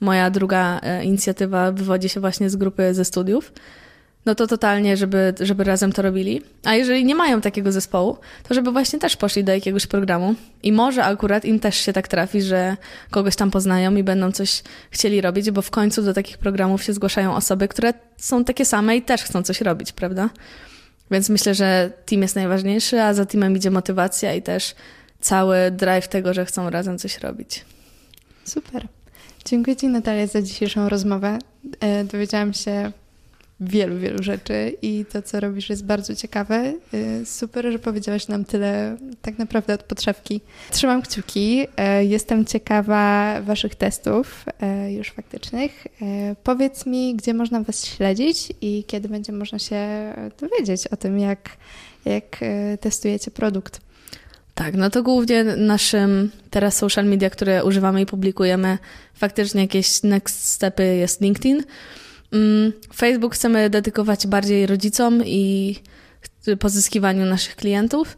moja 0.00 0.30
druga 0.30 0.80
e, 0.82 1.04
inicjatywa 1.04 1.72
wywodzi 1.72 2.08
się 2.08 2.20
właśnie 2.20 2.50
z 2.50 2.56
grupy 2.56 2.94
ze 2.94 3.04
studiów. 3.04 3.52
No 4.26 4.34
to 4.34 4.46
totalnie, 4.46 4.96
żeby, 4.96 5.34
żeby 5.40 5.64
razem 5.64 5.92
to 5.92 6.02
robili. 6.02 6.42
A 6.64 6.74
jeżeli 6.74 7.04
nie 7.04 7.14
mają 7.14 7.40
takiego 7.40 7.72
zespołu, 7.72 8.16
to 8.48 8.54
żeby 8.54 8.72
właśnie 8.72 8.98
też 8.98 9.16
poszli 9.16 9.44
do 9.44 9.52
jakiegoś 9.52 9.86
programu. 9.86 10.34
I 10.62 10.72
może 10.72 11.04
akurat 11.04 11.44
im 11.44 11.60
też 11.60 11.76
się 11.76 11.92
tak 11.92 12.08
trafi, 12.08 12.42
że 12.42 12.76
kogoś 13.10 13.36
tam 13.36 13.50
poznają 13.50 13.96
i 13.96 14.02
będą 14.02 14.32
coś 14.32 14.62
chcieli 14.90 15.20
robić, 15.20 15.50
bo 15.50 15.62
w 15.62 15.70
końcu 15.70 16.02
do 16.02 16.14
takich 16.14 16.38
programów 16.38 16.82
się 16.82 16.92
zgłaszają 16.92 17.34
osoby, 17.34 17.68
które 17.68 17.94
są 18.16 18.44
takie 18.44 18.64
same 18.64 18.96
i 18.96 19.02
też 19.02 19.22
chcą 19.22 19.42
coś 19.42 19.60
robić, 19.60 19.92
prawda? 19.92 20.28
Więc 21.10 21.28
myślę, 21.28 21.54
że 21.54 21.92
team 22.06 22.22
jest 22.22 22.36
najważniejszy, 22.36 23.00
a 23.00 23.14
za 23.14 23.26
teamem 23.26 23.56
idzie 23.56 23.70
motywacja 23.70 24.34
i 24.34 24.42
też 24.42 24.74
cały 25.20 25.70
drive 25.70 26.08
tego, 26.08 26.34
że 26.34 26.44
chcą 26.44 26.70
razem 26.70 26.98
coś 26.98 27.18
robić. 27.18 27.64
Super. 28.44 28.86
Dziękuję 29.44 29.76
Ci, 29.76 29.88
Natalia, 29.88 30.26
za 30.26 30.42
dzisiejszą 30.42 30.88
rozmowę. 30.88 31.38
E, 31.80 32.04
dowiedziałam 32.04 32.52
się 32.54 32.92
wielu, 33.60 33.98
wielu 33.98 34.22
rzeczy 34.22 34.76
i 34.82 35.04
to, 35.12 35.22
co 35.22 35.40
robisz, 35.40 35.70
jest 35.70 35.84
bardzo 35.84 36.14
ciekawe. 36.14 36.74
Y, 36.94 37.26
super, 37.26 37.72
że 37.72 37.78
powiedziałaś 37.78 38.28
nam 38.28 38.44
tyle 38.44 38.96
tak 39.22 39.38
naprawdę 39.38 39.74
od 39.74 39.82
podszewki. 39.82 40.40
Trzymam 40.70 41.02
kciuki. 41.02 41.66
Y, 42.00 42.04
jestem 42.04 42.44
ciekawa 42.44 43.34
Waszych 43.42 43.74
testów 43.74 44.44
y, 44.86 44.92
już 44.92 45.10
faktycznych. 45.10 45.86
Powiedz 46.44 46.86
mi, 46.86 47.14
gdzie 47.16 47.34
można 47.34 47.62
Was 47.62 47.86
śledzić 47.86 48.52
i 48.60 48.84
kiedy 48.86 49.08
będzie 49.08 49.32
można 49.32 49.58
się 49.58 49.78
dowiedzieć 50.40 50.86
o 50.86 50.96
tym, 50.96 51.18
jak, 51.18 51.50
jak 52.04 52.40
testujecie 52.80 53.30
produkt. 53.30 53.80
Tak, 54.54 54.74
no 54.74 54.90
to 54.90 55.02
głównie 55.02 55.44
naszym 55.44 56.30
teraz 56.50 56.76
social 56.76 57.04
media, 57.04 57.30
które 57.30 57.64
używamy 57.64 58.00
i 58.00 58.06
publikujemy, 58.06 58.78
faktycznie 59.14 59.60
jakieś 59.60 60.02
next 60.02 60.44
stepy 60.44 60.96
jest 60.96 61.20
LinkedIn. 61.20 61.62
Mm, 62.32 62.72
Facebook 62.94 63.34
chcemy 63.34 63.70
dedykować 63.70 64.26
bardziej 64.26 64.66
rodzicom 64.66 65.22
i 65.26 65.76
pozyskiwaniu 66.58 67.26
naszych 67.26 67.56
klientów, 67.56 68.16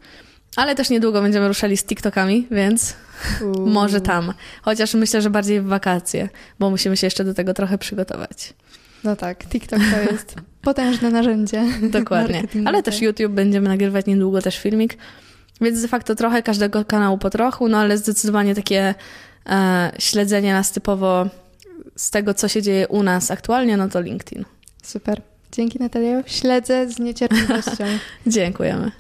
ale 0.56 0.74
też 0.74 0.90
niedługo 0.90 1.22
będziemy 1.22 1.48
ruszali 1.48 1.76
z 1.76 1.84
TikTokami, 1.84 2.46
więc 2.50 2.96
może 3.66 4.00
tam. 4.00 4.32
Chociaż 4.62 4.94
myślę, 4.94 5.22
że 5.22 5.30
bardziej 5.30 5.60
w 5.60 5.66
wakacje, 5.66 6.28
bo 6.58 6.70
musimy 6.70 6.96
się 6.96 7.06
jeszcze 7.06 7.24
do 7.24 7.34
tego 7.34 7.54
trochę 7.54 7.78
przygotować. 7.78 8.54
No 9.04 9.16
tak, 9.16 9.44
TikTok 9.46 9.80
to 9.94 10.12
jest 10.12 10.34
potężne 10.62 11.10
narzędzie. 11.10 11.64
Dokładnie. 11.82 12.42
Ale 12.64 12.82
też 12.82 13.02
YouTube 13.02 13.32
będziemy 13.32 13.68
nagrywać 13.68 14.06
niedługo 14.06 14.42
też 14.42 14.58
filmik. 14.58 14.96
Więc 15.60 15.82
de 15.82 15.88
facto 15.88 16.14
trochę 16.14 16.42
każdego 16.42 16.84
kanału 16.84 17.18
po 17.18 17.30
trochu, 17.30 17.68
no 17.68 17.78
ale 17.78 17.98
zdecydowanie 17.98 18.54
takie 18.54 18.94
e, 19.46 19.92
śledzenie 19.98 20.52
nas 20.52 20.72
typowo 20.72 21.26
z 22.00 22.10
tego, 22.10 22.34
co 22.34 22.48
się 22.48 22.62
dzieje 22.62 22.88
u 22.88 23.02
nas 23.02 23.30
aktualnie, 23.30 23.76
no 23.76 23.88
to 23.88 24.00
LinkedIn. 24.00 24.44
Super. 24.82 25.22
Dzięki 25.52 25.78
Natalia. 25.78 26.22
Śledzę 26.26 26.90
z 26.90 26.98
niecierpliwością. 26.98 27.84
Dziękujemy. 28.26 28.92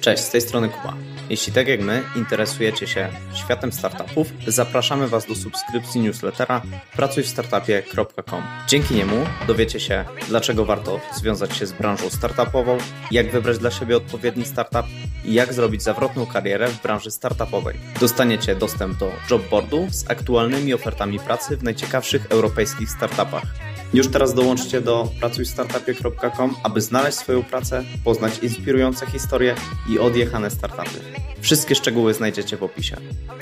Cześć, 0.00 0.22
z 0.22 0.30
tej 0.30 0.40
strony 0.40 0.68
Kuba. 0.68 0.96
Jeśli 1.30 1.52
tak 1.52 1.68
jak 1.68 1.80
my 1.80 2.02
interesujecie 2.16 2.86
się 2.86 3.08
światem 3.34 3.72
startupów, 3.72 4.32
zapraszamy 4.46 5.08
Was 5.08 5.26
do 5.26 5.34
subskrypcji 5.34 6.00
newslettera 6.00 6.62
pracujwstartupie.com. 6.96 8.42
Dzięki 8.68 8.94
niemu 8.94 9.16
dowiecie 9.46 9.80
się, 9.80 10.04
dlaczego 10.28 10.64
warto 10.64 11.00
związać 11.14 11.56
się 11.56 11.66
z 11.66 11.72
branżą 11.72 12.10
startupową, 12.10 12.78
jak 13.10 13.30
wybrać 13.30 13.58
dla 13.58 13.70
siebie 13.70 13.96
odpowiedni 13.96 14.44
startup 14.44 14.86
i 15.24 15.34
jak 15.34 15.52
zrobić 15.52 15.82
zawrotną 15.82 16.26
karierę 16.26 16.68
w 16.68 16.82
branży 16.82 17.10
startupowej. 17.10 17.76
Dostaniecie 18.00 18.56
dostęp 18.56 18.98
do 18.98 19.12
jobboardu 19.30 19.86
z 19.90 20.10
aktualnymi 20.10 20.74
ofertami 20.74 21.18
pracy 21.18 21.56
w 21.56 21.62
najciekawszych 21.62 22.26
europejskich 22.26 22.90
startupach. 22.90 23.75
Już 23.94 24.08
teraz 24.08 24.34
dołączcie 24.34 24.80
do 24.80 25.08
pracujstartupie.com, 25.20 26.54
aby 26.62 26.80
znaleźć 26.80 27.18
swoją 27.18 27.42
pracę, 27.42 27.84
poznać 28.04 28.38
inspirujące 28.38 29.06
historie 29.06 29.54
i 29.88 29.98
odjechane 29.98 30.50
startupy. 30.50 31.00
Wszystkie 31.40 31.74
szczegóły 31.74 32.14
znajdziecie 32.14 32.56
w 32.56 32.62
opisie. 32.62 32.96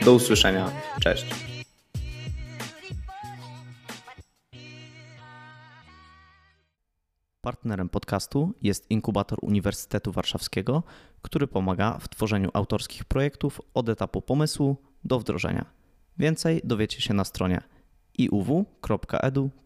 Do 0.04 0.12
usłyszenia. 0.12 0.70
Cześć. 1.00 1.26
Partnerem 7.40 7.88
podcastu 7.88 8.52
jest 8.62 8.90
Inkubator 8.90 9.38
Uniwersytetu 9.42 10.12
Warszawskiego, 10.12 10.82
który 11.22 11.46
pomaga 11.46 11.98
w 11.98 12.08
tworzeniu 12.08 12.50
autorskich 12.52 13.04
projektów 13.04 13.60
od 13.74 13.88
etapu 13.88 14.22
pomysłu 14.22 14.76
do 15.04 15.18
wdrożenia. 15.18 15.64
Więcej 16.18 16.60
dowiecie 16.64 17.00
się 17.00 17.14
na 17.14 17.24
stronie 17.24 17.62
iuw.edu.pl. 18.18 19.64